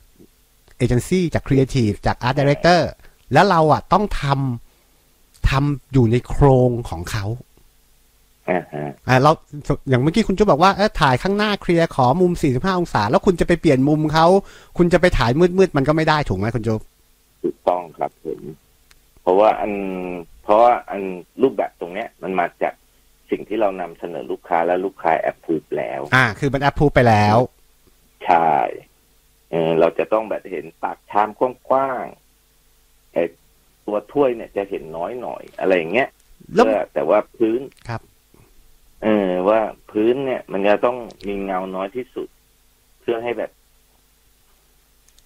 [0.78, 2.90] เอเจนซี่จากครีเอทีฟจาก art director
[3.34, 7.26] แล้วเราอะต้องทำทำอยู่ในโครงของเขา
[8.50, 9.32] อ่าฮะอ่าเรา
[9.90, 14.28] อย่างเมื่อกี้คุณจุ๊บบอกว่าเออถ่ายข้างหน้า clear ขอมุม 45 องศา แล้วคุณจะไปเปลี่ยนมุมเขา
[14.78, 16.80] คุณจะไปถ่ายมืดๆมันก็ไม่ได้ถูกไหมคุณจุ๊บ
[17.44, 18.42] ถูกต้องครับผม
[19.22, 19.74] เพราะว่าอัน
[20.44, 21.02] เพราะว่าอัน
[21.42, 22.74] รูปแบบตรงเนี้ย มันมาจาก
[23.32, 27.38] สิ่งที่เรานำเสนอลูกค้าและลูกค้าแอปพูดแล้ว อ่า คือมันแอปพูไปแล้ว
[28.26, 28.52] ใช่
[29.52, 33.24] เออเราจะต้องแบบเห็นปากชามกว้างๆไอ้
[33.86, 36.10] ตัวถ้วยเนี่ยจะเห็นน้อยหน่อยอะไรอย่างเงี้ย
[36.56, 37.60] แล้วเพื่อแต่ว่าพื้น
[37.90, 38.02] ครับ
[39.04, 39.60] เออว่า
[39.90, 42.28] พื้นเนี่ย มันจะต้องมีเงาน้อยที่สุด
[43.02, 43.52] เพื่อให้แบบ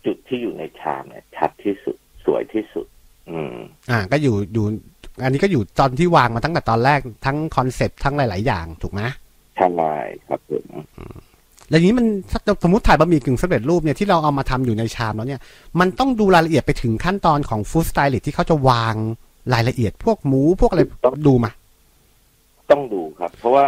[0.05, 2.87] จุดที่อยู่ในชามเนี่ยชัดที่สุดสวยที่สุด
[3.29, 3.55] อืม
[3.91, 4.65] อ่า ก็อยู่อยู่
[5.23, 9.01] อันนี้ก็อยู่ตอนที่วางมาตั้งแต่ตอนแรกทั้งคอนเซ็ปต์ทั้งหลาย ๆ อย่างถูกไหม
[9.55, 9.67] ใช่
[10.27, 10.65] ครับผม
[11.69, 15.41] แล้วอย่างนี้มันถ้าสมมติถ่ายบะหมี่กึ่งสำเร็จรูปเนี่ยที่เราเอามาทำอยู่ในชามแล้วเนี่ย
[15.79, 18.95] มันต้องดูรายละเอียดไปถึงขั้นตอนของ food stylist ที่เขาจะวาง
[19.53, 20.81] รายละเอียดพวกหมูพวกอะไร
[21.27, 21.51] ดูมา
[22.71, 23.65] ต้องดูครับ เพราะว่า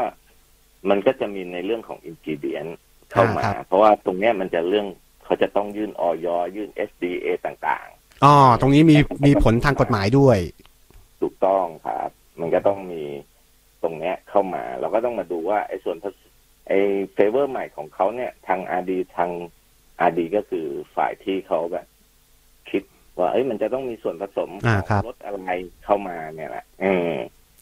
[0.89, 2.65] มันก็จะมีในเรื่องของ ingredient
[3.11, 4.87] เข้ามาอ่าครับเพราะว่าตรงเนี้ยมันจะเรื่อง
[5.25, 7.87] เขาจะต้องยื่นออยยื่น SDA ต่าง
[8.23, 13.03] อ๋อตรงนี้มีมีผลทางกฎหมายด้วยๆถูกต้องครับ มันก็ต้องมี
[13.83, 16.15] ตรงเนี้ยเข้ามา เราก็ต้องมาดูว่าไอ้ส่วนผส
[16.67, 16.79] ไอ้
[17.13, 19.31] เฟเวอร์ใหม่ของเขาเนี่ย ทางอาดีทาง
[20.01, 21.87] อาดีก็คือฝ่ายที่เขาแบบ
[22.69, 22.83] คิด
[23.17, 25.49] ว่า เอ้ยมันจะต้องมีส่วนผสมขอ่าองครับรสอะไร
[25.85, 27.11] เข้ามาเนี่ยแหละอืม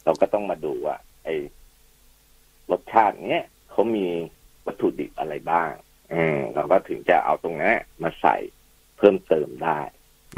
[0.04, 1.36] เราก็ต้องมาดูว่า ไอ้
[2.71, 4.07] รสชาติเนี้ยเขามี
[4.65, 5.71] วัตถุดิบอะไรบ้าง
[6.13, 8.36] อืมเราก็ถึงจะเอาตรงนั้นมาใส่
[8.97, 9.79] เพิ่มเติมได้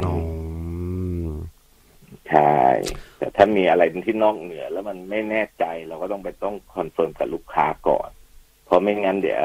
[0.04, 0.14] อ๋อ
[2.28, 2.56] ใช่
[3.18, 8.10] แต่ถ้ามีอะไรที่นอกเหนือ แล้วมันไม่แน่ใจเราก็ต้องไปต้อง confirm กับลูกค้าก่อน
[8.64, 9.42] เพราะไม่งั้นเดี๋ยว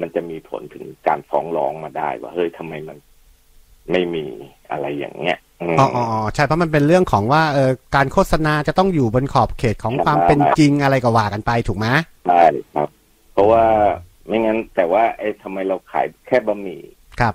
[0.00, 2.98] มันจะมีผลถึงการฟ้องร้องมาได้ ว่าเฮ้ยทำไมมัน
[3.92, 4.24] ไม่มี
[4.70, 11.86] อะไรอย่างเงี้ยม อ๋ออ๋ออ๋อใช่เพราะมันเป็นเรื่องของว่าเออการโฆษณาจะต้องอยู่บนขอบเขตของความเป็นจริงอะไรก็ว่ากันไปถูกไหม
[12.28, 12.42] ใช่
[12.74, 12.88] ครับ
[13.32, 13.64] เพราะว่า
[14.26, 16.80] ไม่งั้นแต่ว่าไอ้ทำไมเราขายแค่บะหมี่
[17.20, 17.34] ครับ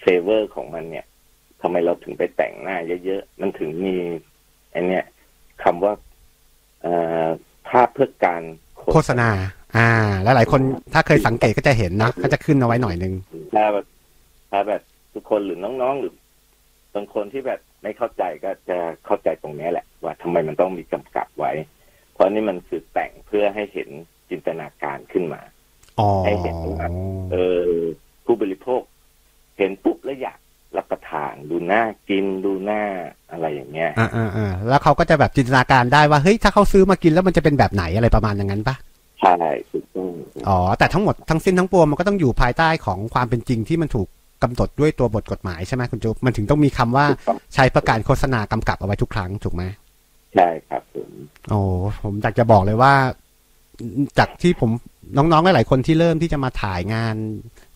[0.00, 1.06] เฟเวอร์ของมันเนี่ย
[1.62, 3.96] ทำไมเราถึงไปแต่งหน้าเยอะๆ มันถึงมี
[4.70, 5.04] ไอเนี่ย
[5.62, 5.92] คำว่า
[6.82, 7.26] เอ่อ
[7.68, 8.42] ภาพเพื่อการ
[8.92, 9.30] โฆษณา
[9.76, 9.90] อ่า
[10.22, 10.60] แล้วหลายคน
[10.94, 13.12] ถ้าเคยสังเกตก็จะเห็นนะก็จะขึ้นเอาไว้หน่อยนึง
[13.54, 13.86] ถ้าแบบ
[14.50, 14.82] ถ้าแบบ
[15.14, 16.12] ทุกคนหรือน้องๆหรือ
[16.94, 21.52] บางคนที่แบบไม่เข้าใจก็จะเข้าใจตรงนี้แหละ ว่าทำไมมันต้องมีกำกับไว้
[22.14, 23.88] เพราะนี่มันคือแต่งเพื่อให้เห็น
[24.30, 25.42] จินตนาการขึ้นมา
[25.98, 26.88] อ๋อให้เห็นว่า
[27.32, 27.68] เออ
[28.24, 28.82] ผู้บริโภค
[29.58, 30.38] เห็นปุ๊บแล้วอยาก
[30.76, 32.82] รับประทานดูหน้ากินดูหน้า
[33.30, 38.76] อะไรอย่างเงี้ยอ่าอ่าอ่าแล้วเขาก็จะแบบจินตนาการได้ว่าเฮ้ยถ้าเขาซื้อมากินแล้วมันจะเป็นแบบไหนอะไรประมาณอย่างนั้นปะ
[39.20, 39.34] ใช่
[39.70, 40.10] ถูกต้อง
[40.48, 44.08] อ๋อแต่ทั้งหมดทั้งสิ้นทั้งปวงมันก็ต้องอยู่ภายใต้ของความเป็นจริงที่มันถูก
[44.42, 49.62] กำหนดด้วยตัวบทกฎหมายใช่ไหมคุณจุ๊บมันถึงต้องมีคำว่าถูกต้องใช้เพื่อการโฆษณากำกับเอาไว้ทุกครั้งถูกไหม
[50.34, 51.10] ใช่ครับผม
[51.50, 51.60] โอ้
[52.02, 52.94] ผมอยากจะบอกเลยว่า
[54.18, 54.70] จากที่ผม
[55.16, 57.16] น้องๆหลายๆคนที่เริ่มที่จะมาถ่ายงาน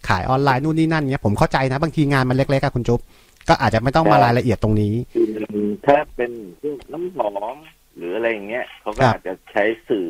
[0.08, 3.00] ขายออนไลน์นู่นนี่นั่นเนี้ยผมเข้าใจนะบางทีงานมันเล็กๆอะคุณจุ๊บ
[3.48, 5.22] ก็อาจจะไม่ต้องมารายละเอียดตรงนี้คื
[5.64, 7.56] อถ้าเป็นพวกน้ำหอม
[7.96, 10.06] หรืออะไรอย่างเงี้ยเขาก็ครับอาจจะใช้สื่อ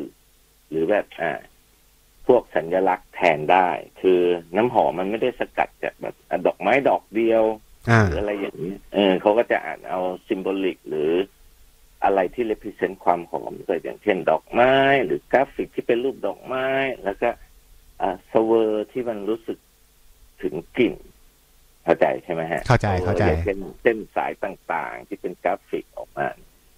[0.71, 1.33] หรือแบบอ่า
[2.27, 3.69] พวกสัญลักษณ์แทนได้
[4.01, 4.21] คือ
[4.57, 7.45] น้ำหอมมันไม่ได้สกัดจากแบบอะดอกไม้ดอกเดียว
[7.91, 11.13] อ่าหรืออะไรอย่างนี้ เออเขาก็จะอ่าเอา symbolic หรือ
[12.05, 16.67] อะไรที่ represent ความหอมก็อย่างเช่นดอกไม้ หรือกราฟิกที่เป็นรูปดอกไม้
[17.05, 17.29] แล้วก็
[18.01, 19.59] อ่า swirl ที่มันรู้สึก
[20.43, 20.95] ถึงกลิ่น
[21.85, 26.29] เข้าใจใช่ไหมฮะ เข้าใจเข้าใจอย่างเช่นเส้นสายต่างๆ ที่เป็นกราฟิกออกมา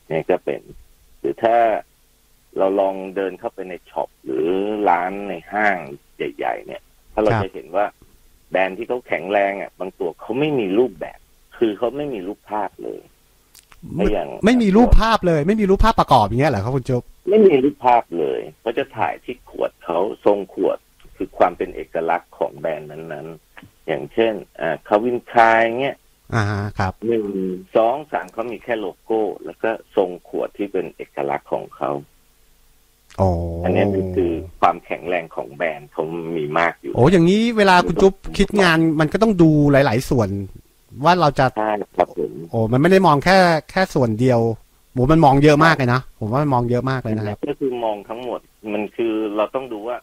[0.09, 0.63] เนี่ยก็เป็น
[1.21, 1.57] หรือถ้า
[2.59, 4.49] เราลองเดินเข้าไปใน shop หรือ
[4.89, 5.77] ร้านในห้าง
[6.17, 7.85] ใหญ่ ๆ เนี่ย ถ้าเราครับ จะเห็นว่า
[8.51, 11.19] แบรนด์ที่เขาแข็งแรงอะบางตัวเขาไม่มีรูปแบบ
[11.59, 13.01] คือเขาไม่มีรูปภาพเลย
[13.95, 20.79] ไม่อย่าง ไม่มีรูปภาพเลย ไม่มีรูปภาพประกอบอย่างเงี้ยเหรอครับคุณจุ๊บไม่มีรูปภาพเลยเขาจะถ่ายที่ขวดเขาทรงขวด
[21.17, 25.97] คือความเป็นเอกลักษณ์ของแบรนด์นั้นๆ อย่างเช่นอ่าคาวินคายเงี้ย
[26.35, 27.27] อ่าฮะครับ หนึ่ง
[27.77, 33.29] สองสามเขามีแค่โลโก้ แล้วก็ทรงขวดที่เป็นเอกลักษณ์ของเขาโอ้
[33.65, 36.05] อันนี้คือคือความแข็งแรงของแบรนด์เขา
[36.37, 40.29] มีมากอยู่ โอ้อย่างนี้เวลาคุณจุ๊บคิดงานมันก็ต้องดูหลาย ๆ ส่วน
[41.05, 43.39] ว่าเราจะใช่ครับผมโอ้มันไม่ได้มองแค่
[43.71, 44.41] แค่ส่วนเดียว
[44.93, 48.41] โหมันมองเยอะมากเลยนะผมว่ามันมองเยอะมากเลยนะครับก็คือมองทั้งหมด
[48.73, 49.97] มันคือเราต้องดูว่า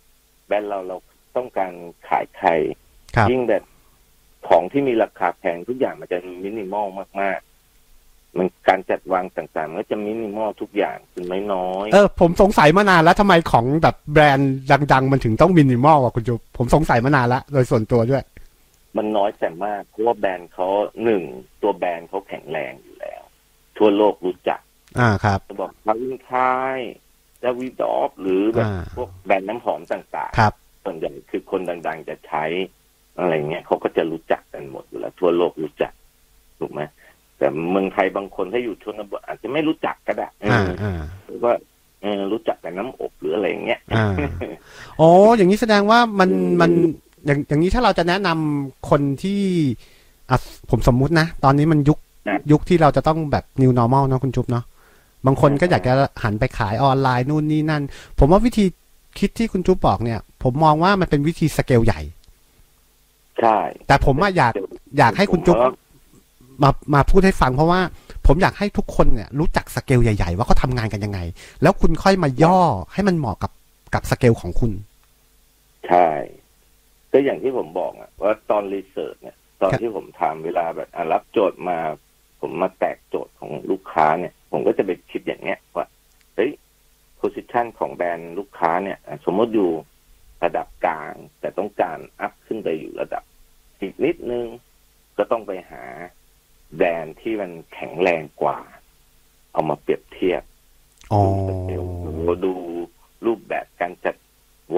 [0.48, 0.98] แบรนด์เราเรา
[1.36, 1.72] ต้องการ
[2.08, 2.50] ขายใคร
[3.16, 3.64] ครับยิ่งแบบ
[4.48, 6.88] ของที่มีราคาแพงทุกอย่างมันจะมินิมอล
[7.22, 7.40] มาก
[7.90, 14.54] ๆ มัน การจัดวางต่างๆมันก็จะมินิมอลทุกอย่างคือไม่น้อยเออผมสงสัยมานานแล้วทำไมของแบบแบรนด์
[14.94, 18.24] ดัง ๆ มันถึงต้องมินิมอลอะคุณจุ๊บผมสงสัยมานานแล้วโดยส่วนตัวด้วย
[18.98, 20.68] มันน้อยแต่มากเพราะว่าแบรนด์เขา
[21.04, 21.24] หนึ่ง
[21.62, 23.22] ตัวแบรนด์เขาแข็งแรงอยู่แล้ว
[23.78, 24.60] ทั่วโลกรู้จัก
[25.00, 26.80] อ่าครับจะบอกพาวินคาย
[27.44, 32.44] ดาวิดอฟหรือแบบอ่าพวกแบรนด์น้ำหอมต่างครับๆส่วนใหญ่คือคนดัง ๆ จะใช้
[33.20, 35.94] อะไรเงี้ยเขาก็จะรู้จักกันหมดอยู่แล้วทั่วโลกรู้จัก
[36.60, 36.82] ถูกไหม
[37.38, 41.54] แต่เมืองไทยบางคนถ้าอยู่ชนบทอาจจะไม่รู้จักก็ได้อ่าเอออ่าหรือว่า
[42.02, 44.08] เออรู้จักแต่น้ำอบหรืออะไรอย่างเงี้ยอ่า
[44.98, 46.30] โอ้อย่างนี้แสดงว่ามัน
[46.62, 46.72] มัน
[47.26, 49.42] อย่างอย่างนี้ถ้าเราจะแนะนำคนที่
[50.30, 50.38] อะ
[50.70, 51.98] ผมสมมุตินะ ตอนนี้มันยุค
[52.30, 54.66] นะยุคที่เราจะต้องแบบ new normal เนอะคุณจุ๊บเนาะ
[55.26, 55.94] บางคนก็อยากจะ
[56.24, 57.84] หันไปขายออนไลน์นู่นนี่นั่น
[58.20, 58.66] ผมว่าวิธี
[59.20, 62.02] คิดที่คุณจุ๊บบอกเนี่ย ผมมองว่ามันเป็นวิธีสเกลใหญ่
[63.42, 64.54] ใช่ แต่ผมอะอยาก
[64.98, 65.64] อยากให้คุณจุ๊บผ
[66.64, 67.82] มามาพูดให้ฟังเพราะว่า
[68.28, 71.20] ผมอยากให้ทุกคนเนี่ยรู้จักสเกลใหญ่ ๆ ว่าเขาทำงานกันยังไง
[71.62, 72.60] แล้วคุณค่อยมาย่อ
[72.94, 73.52] ให้มันเหมาะกับ
[73.94, 74.72] กับสเกลของคุณ
[75.88, 76.10] ใช่
[77.12, 81.78] ก็อย่างที่ผมบอกอะว่าตอน research เนี่ย ตอนที่ผมทำเวลาแบบรับโจทย์มา
[82.42, 85.86] ผมมาแตกโจทย์ของลูกค้าเนี่ย ผมก็จะไปคิดอย่างเนี้ยว่า
[86.36, 86.52] เฮ้ย
[87.18, 89.72] position ของแบรนด์ลูกค้าเนี่ย สมมติอยู่
[90.44, 93.24] ระดับกลาง แต่ต้องการ up ขึ้นไปอยู่ระดับ
[93.80, 94.46] อีกนิดนึง
[95.18, 95.84] ก็ต้องไปหา
[96.76, 98.60] แบรนด์ที่มันแข็งแรงกว่า
[99.54, 100.44] เอามาเปรียบเทียบ
[101.12, 101.22] อ๋อ
[101.72, 101.84] ดู
[102.46, 102.54] ดู
[103.26, 104.16] รูปแบบการจัด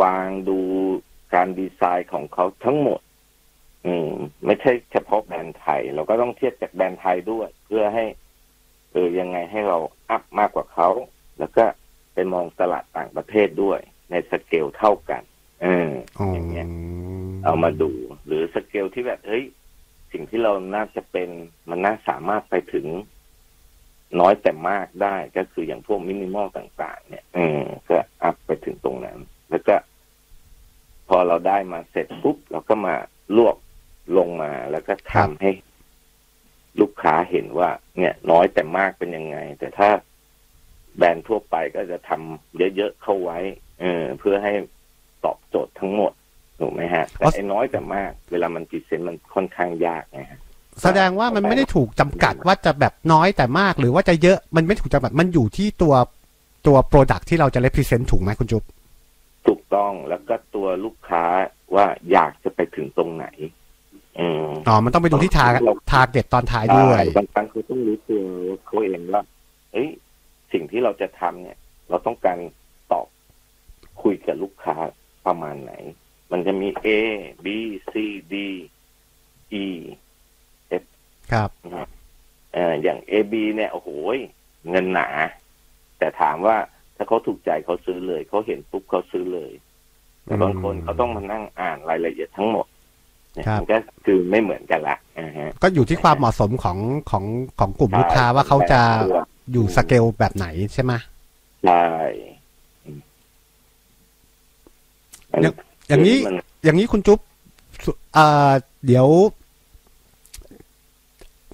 [0.02, 0.60] วางดู
[1.34, 3.02] การดีไซน์ของเขาทั้งหมด
[3.86, 4.10] อืม
[4.46, 8.06] ไม่ใช่เฉพาะแบรนด์ไทย เราก็ต้องเทียบจากแบรนด์ไทยด้วย เพื่อให้
[8.92, 9.78] เออยังไงให้เรา
[10.10, 10.90] อัพมากกว่าเขา
[11.40, 11.64] แล้วก็
[12.14, 13.80] ไปมองตลาดต่างประเทศด้วย
[14.12, 15.22] ในสเกลเท่ากัน
[15.64, 16.68] เอออ๋ออย่างเงี้ย
[17.44, 17.92] เอามาดู
[18.26, 19.46] หรือสเกลที่แบบเฮ้ย
[20.12, 21.30] สิ่งที่เราน่าจะเป็น
[21.70, 22.88] มันน่าสามารถไปถึง
[24.20, 29.18] น้อยแต่มากได้ก็คืออย่างพวกมินิมอลต่าง ๆ เนี่ยเออก็ up ไปถึงตรงนั้น
[29.50, 29.76] แล้วก็
[31.10, 32.96] พอเราได้มาเสร็จปุ๊บเราก็มา
[33.38, 33.56] รวบ
[34.18, 35.52] ลงมาแล้วก็ทำให้
[36.80, 39.90] ลูกค้าเห็นว่า เนี่ย น้อยแต่มากเป็นยังไง แต่ถ้า
[40.98, 43.40] แบรนด์ทั่วไปก็จะทำเยอะๆเข้าไว้
[43.80, 44.54] เออเพื่อให้
[45.26, 46.12] ตอบโจทย์ทั้งหมด
[46.60, 50.40] ถูกไหมฮะ แต่อ๋อไอ้น้อยแต่มาก เวลามัน present มันค่อนข้างยากไงฮะ
[50.84, 55.94] แสดงว่ามันไม่ได้ถูกจำกัดว่าจะแบบน้อยแต่มากหรือว่าจะเยอะมันไม่ถูกจำกัดมันอยู่ที่ตัว
[56.68, 58.64] ตัว product ที่เราจะ represent ถูกไหมคุณจุ๊บ
[59.48, 61.24] ถูกต้องแล้วก็ตัวลูกค้า
[61.76, 63.26] ว่าอยากจะไปถึงตรงไหน
[64.20, 65.48] อืมอ๋อ มันต้องไปดูที่ทา
[65.92, 68.22] target ตอนท้ายด้วยใช่บางครั้งเขาต้องรู้ตัว
[68.66, 69.22] เขาเองว่า
[69.74, 69.90] เอ้ย
[70.52, 71.58] สิ่งที่เราจะทำเนี่ย
[71.90, 72.38] เราต้องการ
[72.92, 73.08] ตอบ
[74.02, 74.76] คุยกับลูกค้า
[75.28, 75.74] ประมาณไหน
[76.32, 76.88] มันจะมี A
[77.46, 77.48] B
[77.92, 77.94] C
[78.34, 78.36] D
[79.64, 79.66] E
[81.32, 81.88] ครับนะครับ
[82.54, 83.90] เอ่ออย่าง A B เนี่ยโอ้โห
[84.70, 85.08] เงินหนา
[86.00, 86.58] แต่ถามว่า
[86.96, 89.52] ถ้าเขาถูกใจเขาซื้อเลย เขาเห็นปุ๊บเขาซื้อเลย
[90.24, 92.66] แต่บางคนเขาต้องมานั่งอ่านรายละเอียดทั้งหมด
[93.34, 96.78] เนี่ยครับมันก็คือไม่เหมือนกันละอ่าฮะก็อยู่ที่ความเหมาะสมของ
[97.12, 97.26] ของ
[97.60, 98.82] ของกลุ่มลูกค้าว่าเขาจะ
[99.52, 100.94] อยู่สเกลแบบไหนใช่ไหม
[101.66, 101.84] ใช่
[105.90, 107.20] อืมอย่างอย่างนี้มันอย่างนี้คุณจุ๊บ
[107.86, 108.52] สุเอ่อ
[108.88, 109.08] เดี๋ยว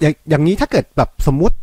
[0.00, 1.56] อย่างอย่างนี้ถ้าเกิดแบบสมมุติ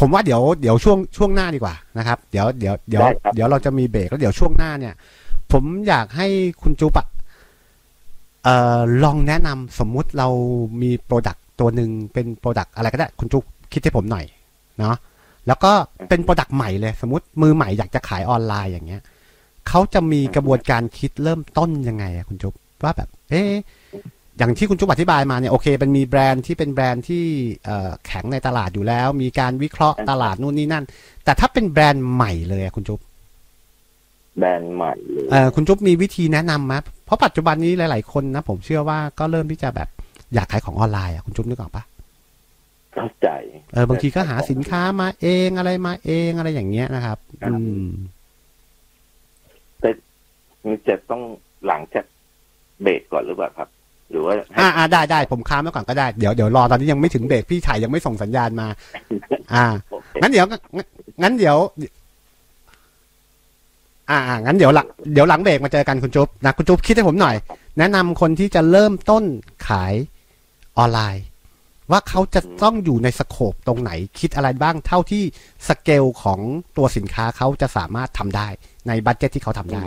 [0.00, 4.94] ผมว่าเดี๋ยวเดี๋ยวช่วงช่วงหน้าดีกว่านะครับ เดี๋ยวเดี๋ยวเดี๋ยวได้ครับเดี๋ยวเราจะมีเบรกแล้วเดี๋ยวช่วงหน้าเนี่ย
[5.52, 6.26] ผมอยากให้
[6.62, 7.06] คุณจุ๊บอะ
[8.44, 10.28] เอ่อลองแนะนำสมมุติเรา
[10.82, 14.24] มี product ตัวหนึ่งเป็น product อะไรก็ได้ คุณจุ๊บคิดให้ผมหน่อย
[14.78, 14.96] เนาะ
[15.46, 15.72] แล้วก็
[16.08, 19.02] เป็น product ใหม่เลย สมมติมือใหม่อยากจะขายออนไลน์อย่างเงี้ย
[19.68, 23.52] เขาจะมีกระบวนการคิดเริ่มต้นยังไงอะคุณจุ๊บว่าแบบ เอ๊ะ
[24.38, 27.24] อย่างที่คุณจุ๊บอธิบายมาเนี่ยโอเคเป็นมีแบรนด์ที่เป็นแบรนด์ที่
[27.64, 30.84] เอ่อแข็งในตลาดอยู่แล้ว มีการวิเคราะห์ตลาดนู่นนี่นั่น
[31.24, 33.00] แต่ถ้าเป็นแบรนด์ใหม่เลยอะคุณจุ๊บ
[34.38, 39.88] แบรนด์ใหม่เลยเอ่อคุณจุ๊บมีวิธีแนะนำไหมเพราะปัจจุบันนี้หลาย ๆ คนนะ ผมเชื่อว่าก็เริ่มที่จะแบบ
[40.34, 41.84] อยากขายของออนไลน์อะคุณจุ๊บนึกออกปะ
[42.94, 43.28] เข้าใจ
[43.72, 47.88] เออบางทีก็หาสินค้ามาเองอะไรมาเองอะไรอย่างเงี้ยนะครับครับอืม
[50.68, 51.22] นี่จะต้อง
[51.66, 52.04] หลังจาก
[52.82, 53.68] เบรกก่อนหรือเปล่าครับ
[54.10, 58.68] หรือว่าให้อ่าอ่าได้ได้ผมค้างไว้ก่อนก็ได้เดี๋ยวเดี๋ยวรอตอนนี้ยังไม่ถึงเบรกพี่ถ่ายยังไม่ส่งสัญญาณมา
[59.54, 60.86] อ่าโอเคงั้นเดี๋ยวงั้น
[61.22, 61.56] งั้นเดี๋ยว
[64.10, 67.36] อ่าอ่างั้นเดี๋ยวหลังเดี๋ยวหลังเบรกมาเจอกันคุณจุ๊บนะคุณจุ๊บคิดให้ผมหน่อย
[67.78, 69.24] แนะนำคนที่จะเริ่มต้น
[69.68, 69.94] ขาย
[70.78, 71.24] ออนไลน์
[71.90, 75.22] ว่าเขาจะต้องอยู่ใน scope ตรงไหนคิดอะไรบ้างเท่าที่
[75.68, 76.40] สเกลของ
[76.76, 78.48] ตัวสินค้าเขาจะสามารถทำได้
[78.88, 79.82] ใน budget ที่เขาทำได้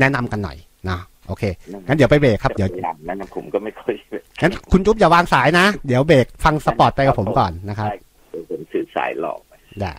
[0.00, 0.56] แนะนำกันหน่อย
[0.90, 1.44] นะโอเค
[1.88, 3.94] งั้นเดี๋ยวไปเบรกครับเดี๋ยวพยายามนั้นนะผมก็ไม่ค่อย
[4.42, 7.96] งั้นคุณจุ๊บอย่าวางสายนะ เดี๋ยวเบรกฟัง spot ไปกับผมก่อนนะครับได้
[8.30, 9.40] เดี๋ยวผมสื่อสายหลอก
[9.80, 9.94] ได้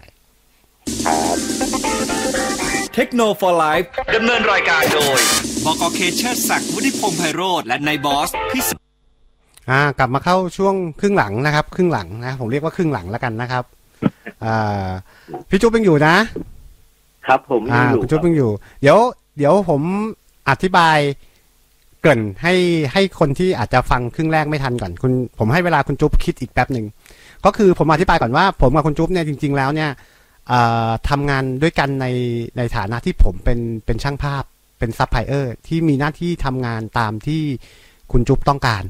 [1.05, 1.37] ครับ
[2.95, 3.71] เทคโนโลยี
[4.15, 5.19] ดำเนินรายการโดย
[5.65, 8.67] บกเคเชอร์ศักดิ์วุฒิพงษ์ไพโรธและนายบอสพิส
[9.69, 13.63] อ่ากลับมาเข้าช่วงครึ่งหลังนะครับ ครึ่งหลังนะ ผมเรียกว่าครึ่งหลังแล้วกันนะครับ
[14.45, 14.87] อ่า
[15.49, 16.15] พี่จุ๊บยังอยู่นะ
[17.27, 18.99] ครับผมอ่ายังอยู่คุณจุ๊บยังอยู่ เดี๋ยว
[19.37, 19.81] เดี๋ยวผม
[20.49, 20.97] อธิบาย
[22.01, 22.55] เกริ่นให้
[22.93, 26.85] ให้คนที่อาจจะฟังครึ่งแรกไม่ทันก่อนคุณผมให้เวลาคุณจุ๊บคิดอีกแป๊บหนึ่ง
[27.45, 29.89] ก็คือผมอธิบายก่อนว่า ผมกับคุณจุ๊บเนี่ยจริง ๆ แล้วเนี่ย
[30.47, 32.05] เอ่อทำงานด้วยกันใน
[32.57, 34.43] ในฐานะที่ผมเป็นเป็นช่างภาพ
[34.79, 37.41] เป็นซัพพลายเออร์ที่มีหน้าที่ทำงานตามที่
[38.11, 38.83] คุณจุ๊บต้องการ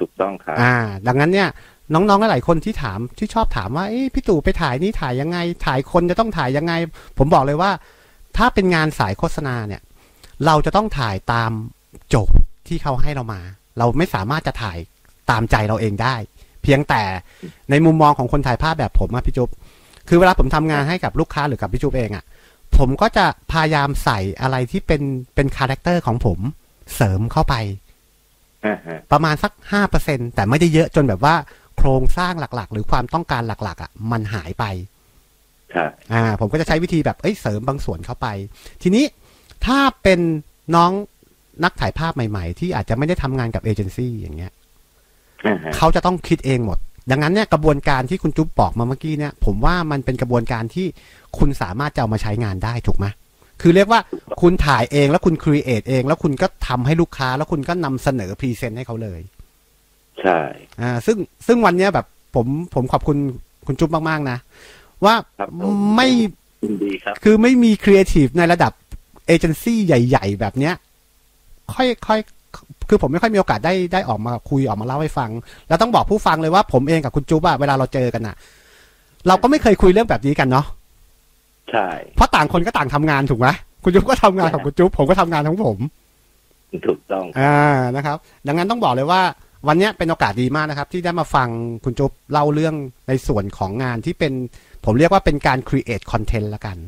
[0.00, 0.74] ถูกต้องครับอ่า
[1.06, 1.48] ดังนั้นเนี่ย
[1.94, 6.72] น้องๆหลายๆคนที่ถามที่ชอบถามว่าเอ้พี่ตู่ไปถ่ายนี่ถ่ายยังไง ถ่ายคนจะต้องถ่ายยังไง
[7.18, 7.70] ผมบอกเลยว่า
[8.36, 9.82] ถ้าเป็นงานสายโฆษณาเนี่ย
[10.46, 11.50] เราจะต้องถ่ายตาม
[12.08, 13.40] โจทย์ที่เขาให้เรามา
[13.78, 14.78] เราไม่สามารถจะถ่าย
[15.30, 16.14] ตามใจเราเองได้
[16.62, 17.02] เพียงแต่
[17.70, 19.48] ในมุมมองของคนถ่ายภาพแบบผมอะพี่จุ๊บ
[20.08, 22.24] คือเวลาผมทำงานให้กับลูกค้าหรือกับพี่จุ๊บเองอะ
[22.76, 25.02] ผมก็จะพยายามใส่อะไรที่เป็น
[25.34, 26.38] เป็น character ของผม
[26.94, 27.54] เสริมเข้าไป
[28.66, 31.34] อ่าฮะประมาณสักห้าเปอร์เซ็นแต่ไม่ได้เยอะจนแบบว่า
[31.78, 34.64] โครงสร้างหลักๆ หรือความต้องการหลัก ๆ อะ มันหายไป
[35.74, 38.26] ครับอ่า ผมก็จะใช้วิธีแบบเอ้ยเสริมบางส่วนเข้าไป
[38.82, 39.04] ทีนี้
[39.66, 40.20] ถ้าเป็น
[40.74, 40.90] น้อง
[41.64, 44.52] นักถ่ายภาพใหม่ ๆ ที่อาจจะไม่ได้ทำงานกับเอเจนซี่อย่างเงี้ย
[45.46, 46.78] อ่าฮะเขาจะต้องคิดเองหมด
[47.10, 50.86] ดังนั้นเนี่ยกระบวนการที่คุณจุ๊บบอกมาเมื่อกี้เนี่ย ผมว่ามันเป็นกระบวนการที่
[51.38, 53.06] คุณสามารถจะเอามาใช้งานได้ถูกไหม
[53.62, 54.00] คือเรียกว่า
[54.42, 59.20] คุณถ่ายเองแล้วคุณ create เอง แล้วคุณก็ทำให้ลูกค้า แล้วคุณก็นำเสนอ present ให้เขาเลย
[60.80, 63.16] อ่าซึ่งซึ่งวันเนี้ยแบบผมผมขอบคุณ
[63.66, 64.38] คุณจุ๊บมากๆนะ
[65.04, 66.08] ว่าครับผมไม่
[66.64, 68.72] ยินดีครับ คือไม่มีครีเอทีฟในระดับ
[69.26, 70.74] เอเจนซี่ใหญ่ ๆ แบบเนี้ย
[71.74, 72.18] ค่อยค่อย
[72.88, 75.30] คือผมไม่ค่อยมีโอกาสได้ได้ออกมาคุยออกมาเล่าให้ฟัง
[75.68, 78.34] แล้วต้องบอกผู้ฟังเลยว่าผมเองกับคุณจุ๊บอะเวลาเราเจอกันอะ
[79.28, 80.66] เราก็ไม่เคยคุยเรื่องแบบนี้กันเนาะ
[81.70, 83.48] ใช่เพราะต่างคนก็ต่างทำงานถูกไหม
[83.84, 85.78] คุณจุ๊บก็ทำงานของคุณจุ๊บผมก็ทำงานของผม
[86.86, 87.56] ถูกต้อง อ่า
[87.96, 89.20] นะครับ ดังนั้นต้องบอกเลยว่า
[89.66, 91.48] วันเนี้ยเป็นโอกาสดีมากนะครับ ที่ได้มาฟัง
[91.84, 92.74] คุณจุ๊บเล่าเรื่อง
[93.08, 94.32] ในส่วนของงานที่เป็น
[94.84, 96.78] ผมเรียกว่าเป็นการ create content ละกัน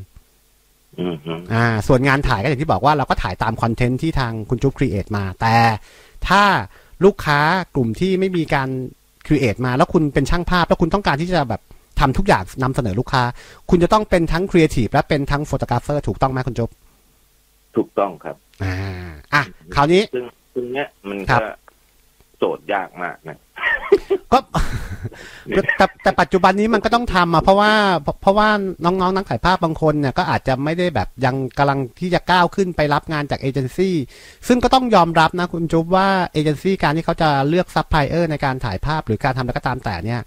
[0.99, 5.55] อืมฮึอ่า ส่วนงานถ่ายก็อย่างที่บอกว่าเราก็ถ่ายตามคอนเทนต์ที่ทางคุณจุ๊บ create มา แต่
[6.27, 6.43] ถ้า
[7.05, 7.39] ลูกค้า
[7.75, 8.69] กลุ่มที่ไม่มีการ
[9.27, 11.61] create มาแล้วคุณเป็นช่างภาพ แล้วคุณต้องการที่จะแบบ
[11.99, 13.23] ทำทุกอย่างนำเสนอลูกค้า
[13.69, 16.69] คุณจะต้องเป็นทั้ง creative และเป็นทั้ง photographer ถูกต้องไหมคุณจุ๊บ
[17.75, 18.75] ถูกต้องครับ อ่า
[19.33, 19.43] อะ
[19.75, 21.51] คราวนี้ซึ่งซึ่งเนี้ยมันครัก็บ
[22.41, 23.39] โจทย์ยากมากนะ
[24.31, 24.37] ก็
[25.77, 28.49] แต่แต่ปัจจุบันนี้มันก็ต้องทำอะเพราะว่าเพราะเพราะว่า
[28.85, 33.95] น้องๆนักถ่ายภาพบางคนเนี่ยก็อาจจะไม่ได้แบบยังกำลังที่จะก้าวขึ้นไปรับงานจากเอเจนซี่
[34.47, 40.21] ซึ่งก็ต้องยอมรับนะคุณจุ๊บว่าเอเจนซี่การที่เขาจะเลือกซัพพลายเออร์ในการถ่ายภาพหรือการทำอะไรก็ตามแต่เนี่ย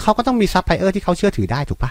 [0.00, 1.90] เขาก็ต้องมีซัพพลายเออร์ที่เขาเชื่อถือได้ถูกปะ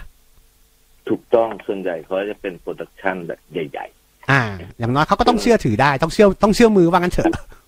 [1.09, 3.87] ถูกต้องส่วนใหญ่เขาจะเป็น production แบบใหญ่
[4.31, 4.41] อ่า
[4.77, 7.62] อย่างน้อยเขาก็ต้องเชื่อถือได้ต้องเชื่อต้องเชื่อมือว่างั้นเถอะๆอ่าฮะ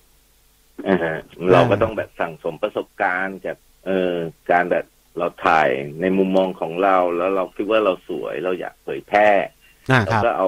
[1.52, 4.16] เราก็ต้องแบบสั่งสมประสบการณ์จากเอ่อ
[4.52, 4.86] การแบบ
[5.18, 5.70] เราถ่าย
[6.02, 9.30] ในมุมมองของเราแล้วเราคิดว่าเราสวยเราอยากเผยแพร่
[9.92, 10.48] อ่าเราครับก็เอา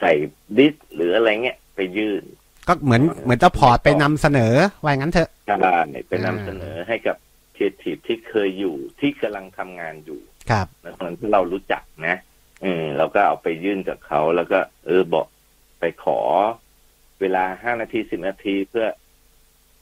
[0.00, 0.12] ใส่
[0.56, 2.24] ดิสหรืออะไรเงี้ยไปยื่น
[2.68, 7.16] ก็เหมือนเหมือนจะพอร์ตไปนำเสนอว่าอย่างนั้นเถอะการไปนำอ่าเสนอให้กับ
[7.56, 12.16] ครีเอทีฟที่เคยอยู่ที่กำลังทำงานอยู่ ครับนะคนที่เรารู้จักนะ
[12.62, 15.26] เออเราก็เอาไปยื่นกับเขาแล้วก็ เออบอก
[15.80, 16.18] ไปขอ
[17.20, 18.86] เวลาห้านาทีสิบนาทีเพื่อ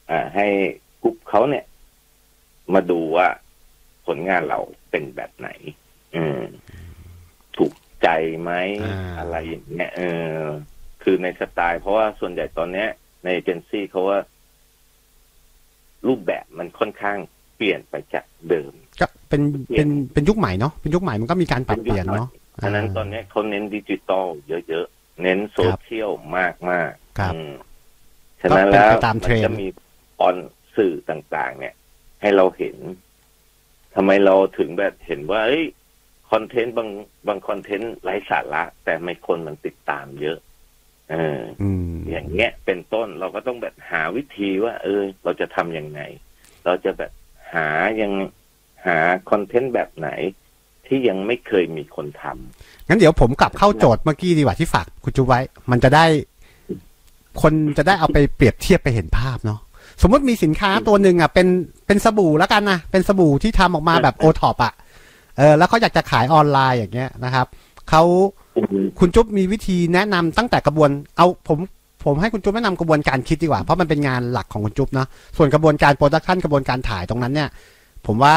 [0.09, 0.47] อ่าให้
[1.03, 1.65] กรุ๊ปเขาเนี่ย
[2.73, 3.27] มาดูว่า
[4.05, 5.49] ผลงานเราเป็นแบบไหน
[6.15, 6.41] อืม
[7.57, 8.09] ถูกใจ
[8.41, 8.51] ไหม
[8.83, 10.01] อ่าอะไรอย่างเงี้ยเอ
[10.37, 10.39] อ
[11.03, 12.89] คือในสไตล์ เพราะว่าส่วนใหญ่ตอนเนี้ย
[13.23, 14.19] ในเอเจนซี่เขาว่า
[16.07, 17.17] รูปแบบมันค่อนข้าง
[17.57, 19.41] เปลี่ยนไปจากเดิม ก็เป็น
[19.75, 22.29] เป็นเป็นยุคใหม่เนาะเป็นยุคใหม่มันก็มีการปรับเปลี่ยนเนาะ
[22.63, 27.53] ฉะนั้นตอนนี้เขาเน้นดิจิตอลเยอะๆ เน้นโซเชียลมากมากๆ ครับอืม
[28.41, 29.67] ฉะนั้นแล้วก็เป็นไปตามเทรนด์จะมี
[30.21, 30.37] on
[30.75, 31.73] สื่อต่างๆ เนี่ย
[32.21, 32.75] ให้เราเห็น
[33.95, 35.65] ทำไมเราถึงแบบเห็นว่าเอ้ย
[36.31, 36.89] content บาง
[37.27, 40.37] บาง content ไร้สาระ แต่ทำไมคนมันติดตามเยอะ
[41.11, 46.01] เอออืมอย่างเงี้ยเป็นต้นเราก็ต้องแบบหาวิธีว่า เออ เราจะทำยังไง
[46.65, 47.11] เราจะแบบ
[47.53, 47.67] หา
[48.01, 48.11] ยัง
[48.85, 48.97] หา
[49.29, 50.09] คอนเทนต์แบบไหน
[50.87, 55.39] ที่ยังไม่เคยมีคนทำงั้นเดี๋ยวผมกลับเข้าโจทย์เมื่อกี้ดีกว่าที่ฝากคุณจูไว้
[55.71, 56.05] มันจะได้
[57.41, 59.59] คนจะได้เอาไปเปรียบเทียบไปเห็นภาพเนาะ
[60.01, 61.47] สมมติมีสินค้าตัวหนึ่งอะเป็น
[61.87, 64.73] เป็นสบู่แล้วกันนะเป็นสบู่ที่ทำออกมาแบบโอท็อปอะ
[65.37, 67.45] เออแล้วเขาอยากจะขายออนไลน์อย่างเงี้ยนะครับ
[67.89, 68.03] เขา
[68.99, 71.59] คุณจุ๊บมีวิธีแนะนำตั้งแต่กระบวน เอาผม
[72.05, 77.49] ผมให้คุณจุ๊บแนะนำกระบวนการคิดดีกว่า เพราะมันเป็นงานหลักของคุณจุ๊บเนาะส่วนกระบวนการโปรดักชันกระบวนการถ่ายตรงนั้นเนี่ย
[78.05, 78.35] ผมว่า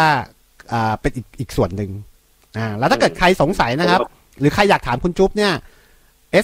[0.72, 1.90] อ่าเป็นอีกอีกส่วนหนึ่ง
[2.59, 4.00] อ่าแล้วถ้าเกิดใครสงสัยนะครับ
[4.40, 5.52] หรือใครอยากถามคุณจุ๊บเนี่ย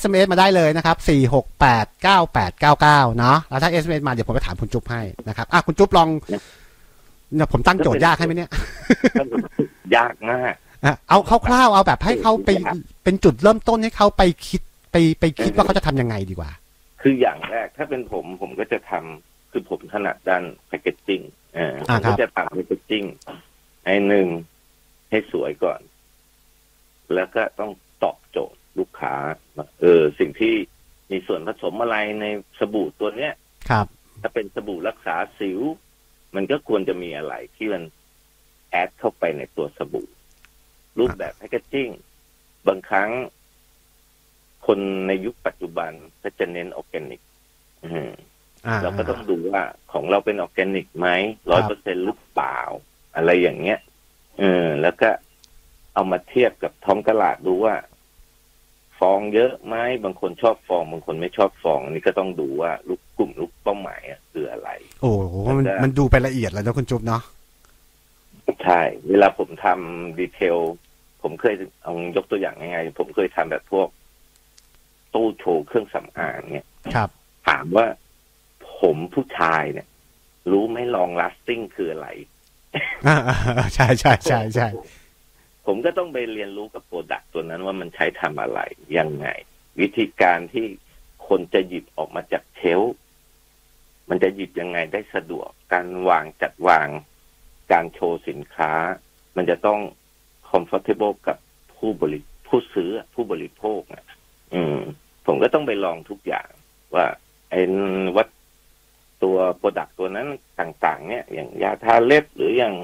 [0.01, 8.51] SMS มาได้เลยนะครับ 4 6 8 9 8 9 9 เนาะแล้วถ้า SMS มาเดี๋ยวผมไปถามคุณจุ๊บให้นะครับอะคุณจุ๊บลองเนี่ยผมตั้งโจทย์ยากให้ไหมเนี่ย
[9.97, 12.51] ยากมากอะเอาคร่าวๆเอาแบบให้เขาไป
[13.05, 14.61] เป็นจุดเริ่มต้นให้เขาไปคิด
[14.93, 16.51] ไปไปคิดว่าเขาจะทำยังไงดีกว่า
[17.03, 21.21] คืออย่างแรกถ้าเป็นผมผมก็จะทำคือผมถนัดด้านแพคเกจจิ้ง
[21.55, 23.05] เออผอ่ามครัก็บจะทำแพคเกจจิ้ง
[23.85, 24.29] ให้หนึ่ง
[25.11, 25.81] ให้สวยก่อน
[27.15, 27.71] แล้วก็ต้อง
[28.03, 29.15] ตอบโจทย์ ลูกค้า
[29.57, 30.55] ว่าเออสิ่งที่
[31.11, 32.27] มีส่วนผสมอะไรใน
[32.59, 33.33] สบู่ตัวเนี้ย
[33.71, 33.87] ครับ
[34.21, 35.61] ถ้าเป็นสบู่รักษาสิว
[36.35, 37.83] มันก็ควรจะมีอะไรที่มัน
[38.71, 40.09] add เข้าไปในตัวสบู่
[40.99, 41.89] รูปแบบ packaging
[42.69, 43.11] บางครั้ง
[44.67, 47.21] คนในยุคปัจจุบันก็จะเน้นออร์แกนิก
[47.85, 48.11] อืม
[48.67, 51.09] อ่าเราก็ต้องดูว่าของเราเป็นออร์แกนิกไหม
[51.51, 52.61] ร้อยเปอร์เซ็นต์หรือเปล่า
[53.17, 53.79] อะไรอย่างเงี้ย
[54.39, 55.09] เออแล้วก็
[55.95, 57.75] เอามาเทียบกับท้องตลาดดูว่า
[59.03, 64.69] ฟองเยอะไหมบางคนชอบฟอง บางคนไม่ชอบฟองอันนี้ก็ต้องดูว่าลูกกลุ่มลูกเป้าหมายอะคืออะไร
[65.03, 67.23] โอ้โหมันมันดูไปละเอียดแล้วนะคุณจุ๊บเนาะ
[68.65, 70.57] ใช่ เวลาผมทำ detail
[71.23, 73.89] ผมเคยเอายกตัวอย่างง่ายๆผมเคยทำแบบพวก
[75.15, 77.09] ตู้โชว์เครื่องสำอางเนี่ยครับ
[77.49, 77.87] ถามว่า
[78.79, 79.89] ผมผู้ชายเนี่ย
[80.51, 82.09] รู้ไหมลอง lasting คืออะไร
[83.07, 83.17] อ่า
[83.75, 84.69] ใช่ใช่ใช่ใช่
[85.67, 88.61] ผมก็ต้องไปเรียนรู้กับ product ตัวนั้นว่ามันใช้ทำอะไร
[88.99, 89.27] ยังไง
[89.81, 90.67] วิธีการที่
[91.29, 92.83] คนจะหยิบออกมาจากเชล
[94.09, 96.89] มันจะหยิบยังไงได้สะดวก การวางจัดวาง
[97.73, 98.73] การโชว์สินค้า
[99.37, 99.81] มันจะต้อง
[100.51, 101.37] comfortable กับ
[101.77, 104.05] ผู้บริผู้ซื้อผู้บริโภคอะ
[104.55, 104.79] อืม
[105.27, 106.49] ผมก็ต้องไปลองทุกอย่าง
[106.95, 107.07] ว่า
[107.51, 107.61] ไอ้
[108.17, 108.29] วัด
[109.23, 110.29] ตัวโปรดักตัวนั้น
[110.61, 112.75] ต่าง ๆ เนี่ย อย่างยาทาเล็บหรืออย่าง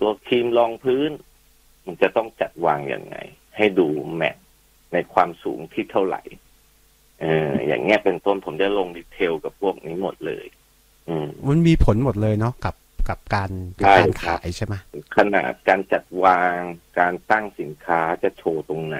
[0.00, 1.10] ตัวครีมรองพื้น
[1.86, 3.16] มันจะต้องจัดวางอย่างไง
[3.56, 4.36] ให้ดูแมท
[4.92, 6.22] ในความสูงที่เท่าไหร่
[7.20, 10.46] เออ อย่างเงี้ยเป็นต้นผมจะลงดีเทลกับพวกนี้หมดเลย
[11.08, 12.74] อืมมันมีผลหมดเลยเนาะกับ
[13.08, 14.74] กับการกับใช่การครับขายใช่ไหม
[15.16, 16.58] ขนาดการจัดวาง
[16.98, 18.98] การตั้งสินค้าจะโชว์ตรงไหน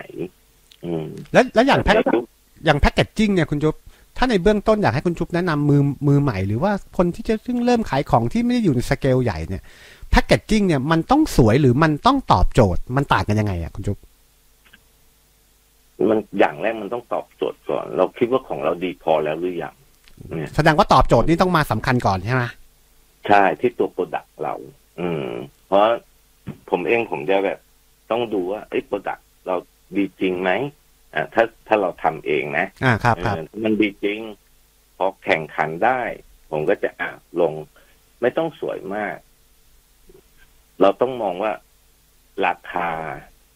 [0.84, 2.24] อืม แล้วแล้วอย่างแพ็คในทุก
[2.64, 3.74] อย่างแพ็กเกจจิ้งเนี่ยคุณจุ๊บ
[4.16, 9.62] ถ้าในเบื้องต้นอยากให้คุณจุ๊บแนะนำมือมือใหม่ หรือว่าคนที่จะเพิ่งเริ่มขายของที่ไม่ได้อยู่ในสเกลใหญ่เนี่ย
[10.10, 13.98] packaging เนี่ยมันต้องสวยหรือมันต้องตอบโจทย์ มันต่างกันยังไงอะคุณจุ๊บ
[16.08, 19.74] มันอย่างแรกมันต้องตอบโจทย์ก่อน เราคิดว่าของเราดีพอแล้วหรือยัง
[20.36, 22.42] เนี่ยแสดงว่าตอบโจทย์นี่ต้องมาสำคัญก่อนใช่ไหม
[23.28, 24.54] ใช่ที่ตัว product เรา
[25.00, 25.28] อืม
[25.66, 25.82] เพราะ
[26.70, 27.58] ผมเองผมจะแบบ
[28.10, 29.56] ต้องดูว่าไอ้ product เรา
[29.96, 30.50] ดีจริงไหม
[31.16, 34.20] อ่าถ้าถ้าเราทำเองนะอ่าครับครับเออมันดีจริง
[34.96, 36.00] พอแข่งขันได้
[36.50, 37.10] ผมก็จะอะ
[37.40, 37.52] ลง
[38.20, 39.16] ไม่ต้องสวยมาก
[40.80, 41.52] เราต้องมองว่า
[42.46, 42.90] ราคา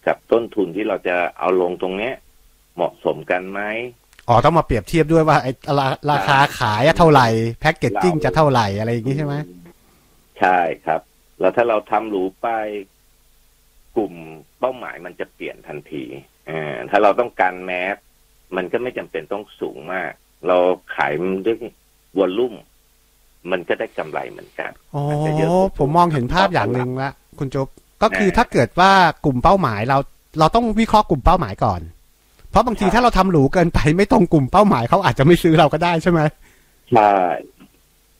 [0.06, 2.14] กับต้นทุนที่เราจะเอาลงตรงเนี้ย
[2.74, 3.60] เหมาะสมกันไหม
[4.28, 7.28] อ๋อต้องมาเปรียบเทียบด้วยว่าไอ้ราราคาขายอะเท่าไหร่
[7.60, 9.34] แพ็กเกจจิ้งจะเท่าไหร่อะไรอย่างงี้ใช่ไหม
[10.40, 11.00] ใช่ครับ
[11.40, 12.48] แล้วถ้าเราทำหรูไป
[13.96, 14.14] กลุ่ม
[14.58, 16.29] เป้าหมายมันจะเปลี่ยนทันทีอ่า
[16.90, 17.96] ถ้าเราต้องการแมส
[18.56, 20.10] มันก็ไม่จำเป็นต้องสูงมาก
[20.48, 20.56] เรา
[20.96, 21.12] ขาย
[21.46, 21.56] ด้วย
[22.18, 22.54] วอลลุ่ม
[23.50, 27.68] มันก็ได้กำไรเหมือนกันโอ้อาจจะเยอะผมมองเห็นภาพอย่างหนึ่งละคุณจุ๊บ
[28.02, 28.92] ก็คืออ่าถ้าเกิดว่า
[29.24, 29.98] กลุ่มเป้าหมายเรา
[30.38, 31.80] เราต้องวิเคราะห์กลุ่มเป้าหมายก่อน
[32.50, 36.20] เพราะบางทีใช่ถ้าเราทำหรูเกินไปไม่ตรงกลุ่มเป้าหมายเขาอาจจะไม่ซื้อเราก็ได้ใช่ไหม
[36.92, 37.14] ใช่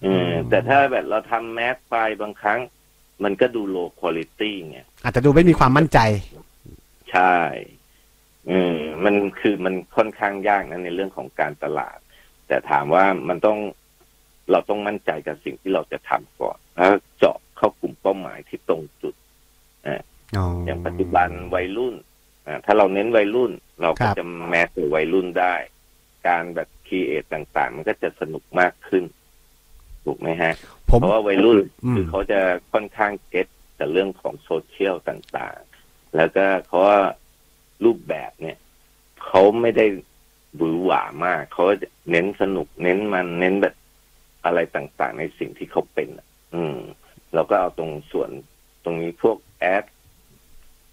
[0.03, 2.59] เอออืมแต่ถ้าแบบเราทำแมสไปบางครั้ง
[3.25, 5.99] มันก็ดูโลคุณ i t y ไงอาจจะดูไม่มีความมั่นใจ
[7.13, 7.35] ใช่
[7.80, 11.99] เออมันคือมันค่อนข้างยากนะในเรื่องของการตลาด
[12.49, 13.59] แต่ถามว่ามันต้อง
[14.51, 19.15] เราต้องมั่นใจกับสิ่งที่เราจะทำก่อนแล้วเจาะเข้ากลุ่มเป้าหมายที่ตรงจุด
[20.67, 21.95] อย่างปัจจุบันวัยรุ่น
[22.47, 25.55] อ่าถ้าเราเน้นวัยรุ่น เราครัก็บจะแมสกับวัยรุ่นได้
[26.29, 29.05] การแบบคีเอทต่าง ๆ มันก็จะสนุกมากขึ้น
[30.05, 30.53] ถูกไหมฮะ
[30.91, 32.41] ผมเพราะว่าวัยรุ่นอืมคือเขาจะ
[32.73, 33.47] ค่อนข้างเก็ต
[33.79, 37.01] กับเรื่องของโซเชียลต่าง ๆ แล้วก็เขาว่า
[37.85, 38.57] รูปแบบเนี่ย
[39.25, 39.87] เขาไม่ได้
[40.57, 43.75] หวือหวามากเขาจะเน้นสนุกเน้นมันเน้นแบบ
[44.45, 46.77] อะไรต่างๆ ในสิ่งที่เขาเป็นอะอืม
[47.35, 48.31] เราก็เอาตรงส่วน
[48.85, 49.85] ตรงนี้พวกแอด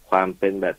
[0.09, 0.77] ความเป็นแบบ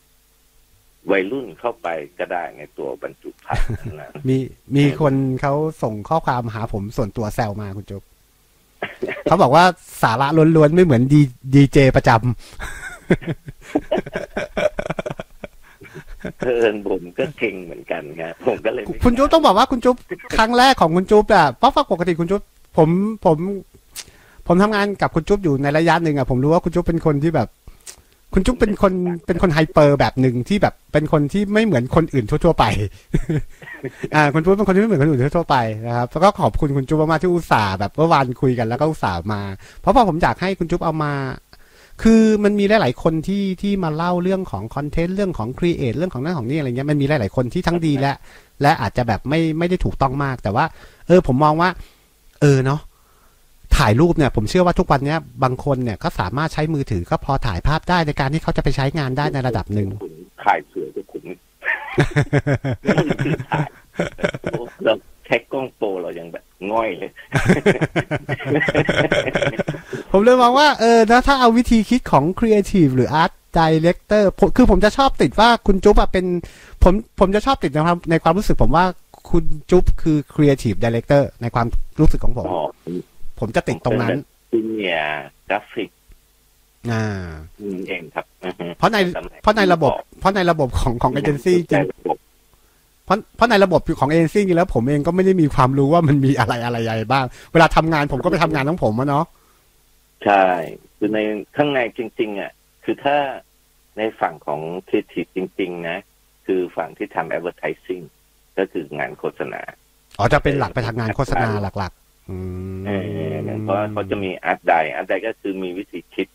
[1.11, 1.89] วัยรุ่นเข้าไป
[2.19, 3.67] ก็ได้ในตัวบรรจุภัณฑ์
[4.01, 4.37] นั้นมี
[4.77, 8.03] มีคนเขาส่งข้อความหาผมส่วนตัวแซวมาคุณจุ๊บ
[9.25, 9.65] เขาบอกว่า
[10.03, 11.21] สาระล้วนๆ ไม่เหมือนดี
[11.55, 12.21] ดีเจประจำ
[16.39, 19.97] เพิ่นผมก็เก่งเหมือนกันครับผมก็เลยคุณจุ๊บต้องบอกว่าคุณจุ๊บ
[20.37, 22.43] ครั้งแรกของคุณจุ๊บอะเพราะปกติคุณจุ๊บ
[22.77, 22.89] ผม
[23.25, 23.39] ผม
[24.47, 27.49] ผมทำงานกับคุณจุ๊บอยู่ในระยะหนึ่งอะผมรู้ว่าคุณจุ๊บเป็นคนที่แบบ
[28.35, 28.93] คุณจุ๊บเป็นคน
[29.27, 32.65] เป็นคนไฮเปอร์แบบหนึ่งที่แบบเป็นคนที่ไม่เหมือนคนอื่นทั่วๆไป
[34.15, 39.41] อ่าคุณจุ๊บเป็นคนที่ไม่เหมือนคนอื่นทั่วๆไปนะครับแล้วก็ขอบคุณคุณจุ๊บมากที่อุตส่าห์แบบเมื่อวานคุยกันแล้วก็อุตส่าห์มา
[39.81, 41.13] เพราะว่าผมอยากให้คุณจุ๊บเอามา
[42.03, 48.15] คือมันมีหลาย ๆ คนที่ที่มาเล่าเรื่องของคอนเทนต์เรื่องของครีเอทเรื่องของนั่นของนี่อะไรเงี้ยมันมีหลาย ๆ คนที่ทั้งดีและ
[48.63, 50.65] และอาจจะแบบไม่ไม่ได้ถูกต้องมาก แต่ว่า
[51.07, 51.71] เออผมมองว่า
[52.41, 52.81] เออเนาะ
[53.77, 61.25] ถ่ายรูปเนี่ยผมเชื่อว่าทุกวันเนี้ยบางคนเนี่ยก็สามารถใช้มือถือก็พอถ่ายภาพได้ในการที่เขาจะไปใช้งานได้ในระดับหนึ่งขุนขายเสือก็ขุน
[63.25, 63.69] คือถ่าย
[64.85, 64.95] เรา
[65.27, 67.11] ใช้กล้อง pro เรายังแบบ ง่อยเลย
[70.13, 76.27] ผมเลยมองว่าเออนะถ้าเอาวิธีคิดของครีเอทีฟหรือ art director คือผมจะชอบติดว่าคุณจุ๊บอะเป็น
[76.83, 78.85] ผมผมจะชอบติดนะครับในความรู้สึกผมว่า
[79.31, 81.67] คุณจุ๊บคือ creative director ในความ
[82.01, 82.61] รู้สึกของผมอ๋อ
[83.41, 84.17] ผมจะติดตรงนั้น
[84.51, 85.91] senior graphic
[86.91, 87.05] อ่า
[87.63, 88.99] นี่เองครับอือฮึเพราะใน
[89.43, 92.18] เพราะในระบบ เพราะในระบบของของเอเจนซี่จริงระบบ
[93.09, 99.25] เพราะเพราะในระบบของเอเจนซี่จริงแล้วผมเองก็ไม่ได้มีความรู้ว่ามันมีอะไรอะไรใหญ่บ้าง เวลาทำงานผมก็ไปทำงานของผมอะเนาะ
[100.25, 100.45] ใช่
[100.97, 101.19] คือใน
[101.57, 102.53] ข้างในจริง ๆ อะ
[102.85, 103.17] คือถ้า
[103.99, 105.99] ในฝั่งของครีเอทีฟจริง ๆ นะ
[106.47, 108.05] คือฝั่งที่ทำ advertising
[108.59, 109.61] ก็คืองานโฆษณา
[110.19, 111.49] อ๋อจะเป็นหลักไปทางงานโฆษณา
[111.79, 112.37] หลักๆ อื
[112.77, 112.91] มเอ
[113.33, 116.29] อเพราะเขาจะมี art di art di ก็คือมีวิธีคิด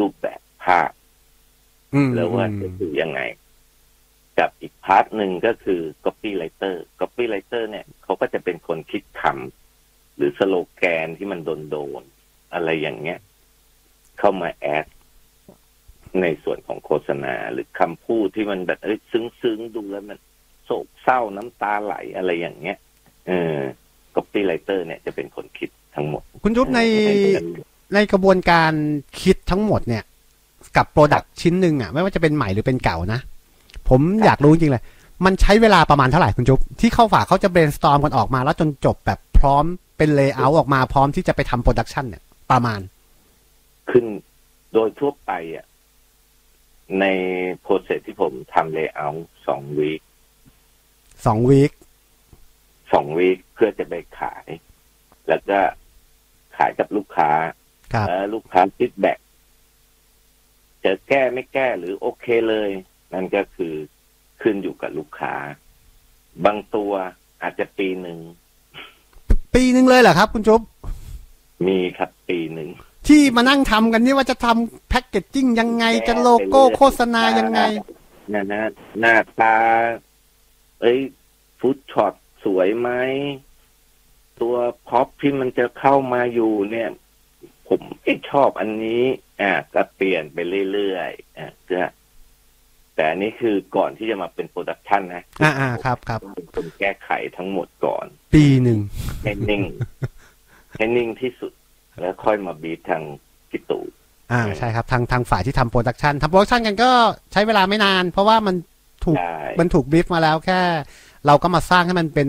[0.00, 0.90] รูปแบบภาพ
[1.94, 3.20] อืมแล้วว่าจะคือยังไง
[4.38, 12.02] กับอีก part หนึ่งก็คือ copywriter copywriter เนี่ยเขาก็จะเป็นคนคิดคำหรือสโลแกนที่มันโดนโดน
[12.54, 13.18] อะไรอย่างเงี้ย
[14.18, 14.86] เข้ามา add
[16.22, 20.18] ในส่วนของโฆษณาหรือคำพูดที่มันแบบเอ้ยซึ้งๆดูแล้วมัน
[20.64, 22.78] โศกเศร้าน้ำตาไหลอะไรอย่างเงี้ย
[23.26, 23.56] เออ
[24.14, 26.80] copywriter เนี่ยจะเป็นคนคิดทั้งหมด คุณจุ๊บใน
[27.94, 28.72] ในกระบวนการ
[29.22, 30.04] คิดทั้งหมดเนี่ย
[30.76, 33.20] กับ product ชิ้นหนึ่งอะ ไม่ว่าจะเป็นใหม่หรือเป็นเก่านะ
[33.90, 34.82] ผมอยากรู้จริงๆเลย
[35.24, 39.64] มันใช้เวลาประมาณเท่าไหร่คุณจุ๊บที่เข้าฝากเขาจะ brainstorm กันออกมา แล้วจนจบแบบพร้อม
[39.98, 42.80] เป็น layout ออกมาพร้อมที่จะไปทำ production เนี่ย ประมาณ
[43.90, 44.04] ขึ้น
[44.72, 45.66] โดยทั่วไปอะ
[47.00, 47.04] ใน
[47.60, 50.00] process ที่ผมทำ layout สอง week
[51.26, 51.72] สอง week
[52.92, 54.46] สอง week เพื่อจะไปขาย
[55.28, 55.58] แล้วก็
[56.56, 57.30] ขายกับลูกค้า
[57.92, 59.18] ครับแล้วลูกค้าฟีดแบ็ก
[60.84, 62.70] จะแก้ไม่แก้หรือโอเคเลย
[63.12, 63.74] นั่นก็คือ
[64.42, 65.34] ขึ้นอยู่กับลูกค้า
[66.44, 66.92] บางตัว
[67.42, 68.18] อาจจะปีหนึ่ง
[69.54, 70.62] ปีหนึ่งเลยเหรอครับ คุณจุ๊บ
[71.66, 72.68] มีครับปีหนึ่ง
[73.08, 77.60] ที่มานั่งทำกันนี่ว่าจะทำแพ็กเกจจิ้งยังไง จะโลโก้โฆษณายังไง
[78.32, 79.56] นะนะหน้าตา
[80.80, 80.98] เอ้ย
[81.60, 82.90] ฟุตช็อตสวยไหม
[84.40, 84.56] ตัว
[84.88, 86.90] พ็อปที่มันจะเข้ามาอยู่เนี่ย
[87.68, 89.02] ผมไม่ชอบอันนี้
[89.40, 90.38] อ่าก็เปลี่ยนไป
[90.72, 91.82] เรื่อยๆอ่าก็
[92.98, 98.78] แต่อันนี้คือก่อนที่จะมาเป็นโปรดักชันนะอ่าอ่าครับครับต้องเป็นคนแก้ไขทั้งหมดก่อน ปีหนึ่ง
[99.22, 99.62] ให้นิ่ง
[100.76, 101.52] ให้นิ่งที่สุด
[102.00, 103.02] แล้วค่อยมาบีททาง
[103.50, 103.80] กิตู
[104.32, 106.90] อ่าใช่ครับทางทางฝ่ายที่ทำโปรดักชันทำโปรดักชันกันก็
[107.32, 108.54] ใช้เวลาไม่นาน เพราะว่ามัน
[109.04, 110.60] ถูกใช่มันถูก brief มาแล้วแค่
[111.26, 112.28] เราก็มาสร้างให้มันเป็น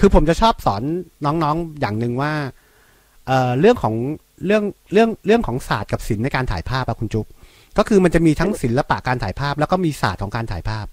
[0.00, 0.82] คือผมจะชอบสอน
[1.24, 2.32] น้องๆอย่างหนึ่งว่า
[3.26, 3.94] เอ่อเรื่องของ
[4.46, 7.26] เรื่องเรื่องเรื่องของศาสตร์กับศิลป์ในการถ่ายภาพอะคุณจุ๊บ
[7.78, 10.86] ก็คือมันจะมีทั้งศิลปะการถ่ายภาพ แล้วก็มีศาสตร์ของการถ่ายภาพ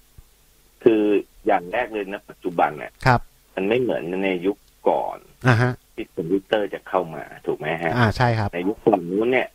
[0.84, 1.01] คือ
[1.47, 3.19] อย่างแรกเลยนะปัจจุบันเนี่ยครับ
[3.55, 4.57] มันไม่เหมือนในยุค
[4.89, 5.17] ก่อน
[5.47, 9.47] อ่าฮะที่คอมพิวเตอร์จะเข้ามาถูกไหมฮะ อ่าใช่ครับ ในยุคก่อนนู้นเนี่ย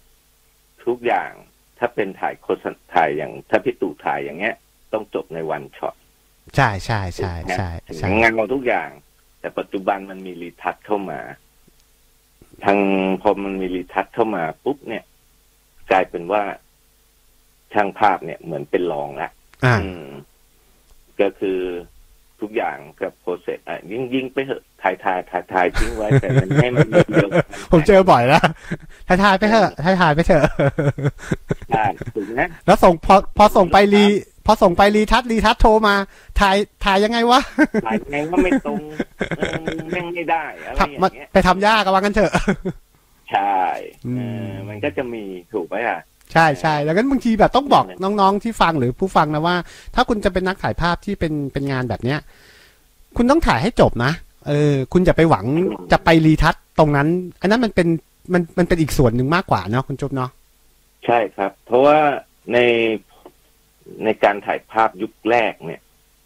[0.85, 1.31] ทุกอย่าง
[1.79, 4.55] ถ้าเป็นถ่ายโฆษณาถ่ายอย่าง ถ้าพี่ตู่ถ่ายอย่างเงี้ย
[4.93, 5.95] ต้องจบในวันช็อต
[6.57, 8.89] ใช่ใช่ใช่ใช่ใช่งานเราทุกอย่าง
[9.41, 11.20] แต่ปัจจุบันมันมีรีทัชเข้ามา
[12.64, 12.79] ทาง
[13.22, 15.05] พอมันมีรีทัชเข้ามาปุ๊บเนี่ย
[15.91, 16.43] กลายเป็นว่า
[17.77, 19.31] ช่างภาพเนี่ยเหมือนเป็นรองละ
[19.64, 20.09] อ่าอืม
[21.20, 21.61] ก็คือ
[22.41, 28.43] ทุกอย่างกับโปรเซสอะยิงยิงไปเถอะถ่ายถ่ายถ่ายถ่ายทิ้งไว้แต่มันให้มันเยอะๆผมเจอบ่อยแล้ว
[29.09, 30.45] ถ่ายถ่ายไปเถอะถ่ายถ่ายไปเถอะ
[31.70, 34.05] ใช่ถูกไหมแล้วส่งพอพอส่งไปรี
[34.47, 35.95] พอส่งไปรีทัชรีทัชโทรมา
[36.41, 37.41] ถ่ายถ่ายยังไงวะ
[37.87, 38.81] ถ่ายไงก็ไม่ตรง
[39.37, 42.33] เออมึงแม่งไม่ได้อะไรอย่างทำมาเงี้ยไปทำยากกันว่ากันเถอะ
[43.33, 43.61] ใช่
[44.07, 45.22] อืมเออมันก็จะมี
[45.53, 46.01] ถูกไหมอะ
[46.33, 49.57] ใช่ใช่แล้วงั้นบางทีแบบต้องบอกเนี่ยน้องๆที่ฟังหรือผู้ฟังนะว่า
[49.95, 52.18] ถ้าคุณจะเป็นนักถ่ายภาพที่เป็นเป็นงานแบบเนี้ย
[53.16, 54.12] คุณต้องถ่ายให้จบนะ
[54.47, 55.45] เออ คุณอย่าไปหวัง
[55.93, 57.09] จะไปรีทัชตรงนั้น
[57.41, 57.89] อันนั้นมันเป็น
[58.33, 60.31] มันมันเป็นอีกส่วนหนึ่งมากกว่าเนาะคุณจุ๊บเนาะ
[61.07, 61.99] ใช่ครับ เพราะว่า
[62.53, 62.59] ใน
[64.05, 65.81] ในการถ่ายภาพยุคแรกเนี่ย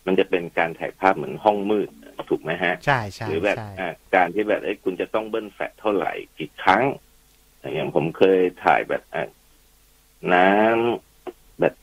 [0.06, 1.88] มันจะเป็นการถ่ายภาพเหมือนห้องมืด
[2.30, 6.82] ถูกไหมฮะ ใช่ใช่หรือแบบใช่อะการที่แบบเอ้ยคุณจะต้องเบิ้ลแฟลชเท่าไหร่กี่ครั้ง
[7.60, 9.28] อย่างผมเคยถ่ายแบบอะ
[10.34, 11.74] น้ำแบบ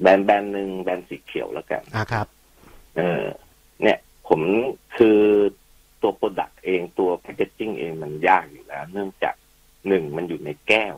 [0.00, 2.26] แบรนด์แบรนด์หนึ่งแบรนด์สีเขียวแล้วกันอะครับ
[2.96, 3.24] เออ
[3.82, 3.98] เนี่ย
[4.28, 4.40] ผม
[4.96, 5.20] คือ
[6.02, 9.34] ตัว product เองตัว packaging เองมันยากอยู่แล้ว เนื่องจาก
[9.88, 10.94] หนึ่งมันอยู่ในแก้ว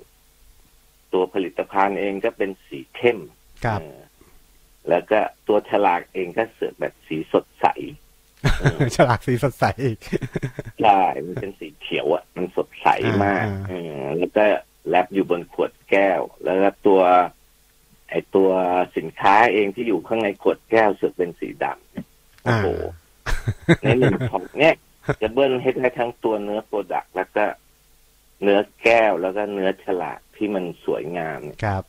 [1.13, 3.19] ตัวผลิตภัณฑ์เองก็เป็นสีเข้ม
[3.65, 3.99] ครับเออ
[4.89, 7.67] แล้วก็ตัวฉลากเองก็เสือกแบบสีสดใส
[8.61, 9.99] เออฉลากสีสดใสอีก
[10.83, 12.89] ใช่มันเป็นสีเขียวอะ มันสดใส
[13.25, 14.45] มากอ่าเออแล้วก็
[14.89, 16.36] wrap อยู่บนขวดแก้วแล้วก็ตัวไอ
[18.35, 18.51] ตัว
[18.97, 22.69] สินค้าเองที่อยู่ข้างในขวดแก้วเสือกเป็นสีดำโอ้อ่าโห
[23.83, 24.75] ในหนึ่งของเนี่ย
[25.23, 27.45] จะเบิ้ลให้ได้ทั้งตัวเนื้อ product แล้วก็
[28.43, 31.83] เนื้อแก้วแล้วก็เนื้อฉลากที่มันสวยงามเนี่ยครับ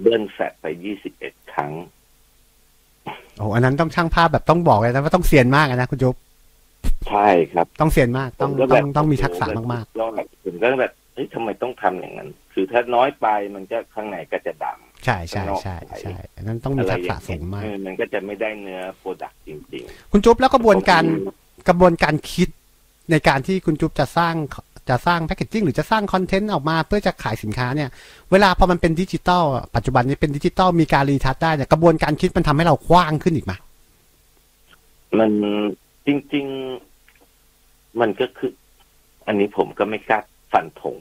[0.00, 1.72] เบิ้ลแฟลชไปยี่สิบเอ็ดครั้ง
[3.38, 6.14] โอ้อันนั้นต้องช่างภาพแบบต้องบอกเลยนะว่าต้องเซียนมากนะคุณจุ๊บ
[7.08, 10.12] ใช่ครับ ต้องเซียนมากต้องผมก็ต้แบอบงต้องมีทักษะมากๆยอด
[10.44, 22.48] ผมก็แบบเฮ้ยทำไมต้องทำอย่างนั้น คือถ้าน้อยไปมันก็ข้างในก็จะดๆ ใช่ใช่ใช่ใช่อันนั้นต้องำมีอะไรทักอษะย่างสูเงี้ยงมากเออมันก็จะไม่ได้เนื้อโปรดักต์จริงคุณจุ๊บแล้วกระๆบวนการผมกระบวนการคิด
[23.10, 24.34] ในการที่คุณจุ๊บจะสร้าง
[24.88, 27.88] จะสร้างแพคเกจจิ้งหรือจะสร้างคอนเทนต์ออกมาเพื่อจะขายสินค้าเนี่ย
[28.30, 33.52] เวลาพอมันเป็นดิจิตอลอะปัจจุบันนี้เป็นดิจิตอลมีการรีทัชได้เนี่ยกระบวนการคิดมันทำให้เรากว้างขึ้นอีกไหม
[35.18, 35.30] มัน
[36.06, 36.46] จริง
[37.22, 38.52] ๆ มันก็คือ
[39.26, 40.18] อันนี้ผมก็ไม่กล้า
[40.52, 40.96] ฟันธง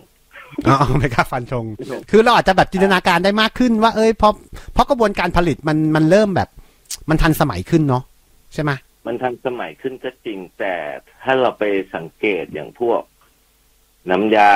[0.67, 1.65] อ๋อไม่กล้าฟันธง
[2.09, 4.33] คือเราอาจจะแบบจินตนาการได้มากขึ้นว่าเอ้ยเพราะ
[4.73, 6.49] เพราะกระบวนการผลิตมันมันเริ่มแบบ
[7.09, 8.03] มันทันสมัยขึ้นเนาะ
[8.53, 8.71] ใช่ไหม
[9.05, 10.73] มันทันสมัยขึ้นก็จริง แต่
[11.23, 11.63] ถ้าเราไป
[11.95, 13.01] สังเกตอย่างพวก
[14.09, 14.53] น้ำยา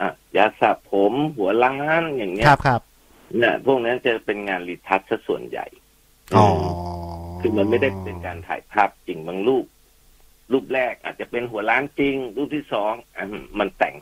[0.00, 2.80] อะยาสระผม หัวล้านอย่างเงี้ยครับครับ
[3.38, 5.66] เนี่ยพวกนั้นจะเป็นงานรีทัชซะส่วนใหญ่
[6.36, 6.46] อ๋อ
[7.40, 9.66] คือมันไม่ได้เป็นการถ่ายภาพจริงบางรูป
[10.52, 13.24] รูปแรกอาจจะเป็นหัวล้านจริง รูปที่สองอะ
[13.58, 13.94] มันแต่ง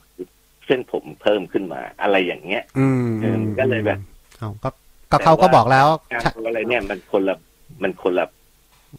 [0.66, 3.98] เส้นผมเพิ่มขึ้นมาอะไรอย่างเงี้ย อืมเออก็เลยแบบ
[4.38, 4.68] เอาก็
[5.10, 7.36] ก็เขาก็บอกแล้วงานใช่อะไรเนี่ยมันคนละ
[7.82, 8.26] มันคนละ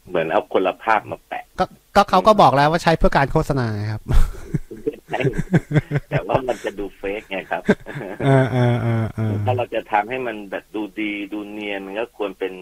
[0.10, 1.66] เหมือนเอาคนละภาพมาแปะ ก็
[1.96, 4.02] ก็เขาก็บอกแล้วว่าใช้เพื่อการโฆษณาครับ
[6.10, 7.62] แต่ว่ามันจะดูเฟกไงครับ
[8.26, 12.54] เออเออเออเออถ้าเราจะทำให้มันแบบดูดีดูเนียนมันก็ควรเป็น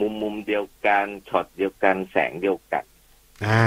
[0.00, 2.84] มุมมุมเดียวกันช็อตเดียวกันแสงเดียวกัน
[3.46, 3.62] อ่า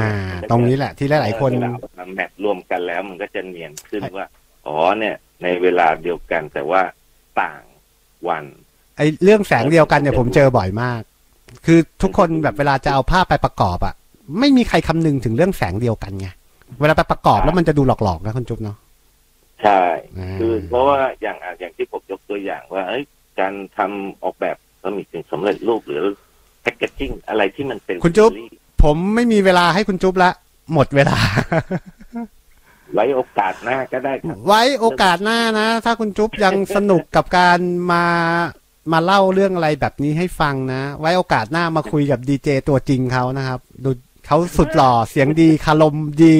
[0.51, 4.27] ตรงนี้แหละที่หลายๆคนเวลาเอามาแมทรวมกันแล้วมันก็จะเนียนขึ้นว่า
[4.67, 6.81] อ๋อเนี่ย ในเวลาเดียวกันแต่ว่า
[7.41, 7.61] ต่าง
[8.27, 8.43] วัน
[8.97, 11.01] ไอ้เรื่องแสงเดียวกันเนี่ยผมเจอบ่อยมาก
[11.65, 13.93] คือทุกคนแบบเวลาจะเอาภาพไปประกอบอะ
[14.39, 16.27] ไม่มีใครคำนึงถึงเรื่องแสงเดียวกันไง
[16.79, 18.77] เวลาไปประกอบแล้วมันจะดูหลอกๆนะคุณจุ๊บเนาะ
[19.63, 19.81] ใช่
[20.19, 23.03] อ่าคือเพราะว่าอย่างอะอย่างที่ผมยกตัวอย่างว่าเอ้ย
[23.39, 26.05] การทำออกแบบก็มีสิ่งสำเร็จรูปหรือ
[26.61, 30.31] แพคเกจจิ้งอะไรที่มันเป็นคุณจุ๊บซีรีส์ผมไม่มีเวลาให้คุณจุ๊บละ
[30.73, 31.17] หมดเวลา
[32.93, 37.59] ไว้โอกาสหน้าก็ได้ครับ ไว้โอกาสหน้านะ ถ้าคุณจุ๊บยังสนุกกับการ
[37.91, 38.05] มา
[38.91, 43.89] มาเล่าเรื่องอะไรแบบนี้ให้ฟังนะ ไว้โอกาสหน้ามาคุยกับดีเจตัวจริงเขานะครับ ดู
[44.25, 46.35] เขาสุดหล่อเสียงดีคารมดี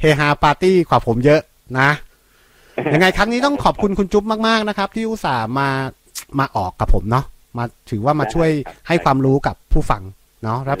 [0.00, 1.40] เฮฮาปาร์ตี้กว่าผมเยอะ
[1.78, 1.90] นะ
[2.92, 5.68] ยังไงครั้งนี้ต้องขอบคุณคุณจุ๊บมากๆนะครับ ที่อุตส่าห์มา
[6.38, 7.24] มาออกกับผมเนาะ
[7.56, 8.50] มาถือว่ามาช่วย
[8.88, 10.02] ให้ความรู้กับผู้ฟัง
[10.44, 10.80] เนาะแล้วเป็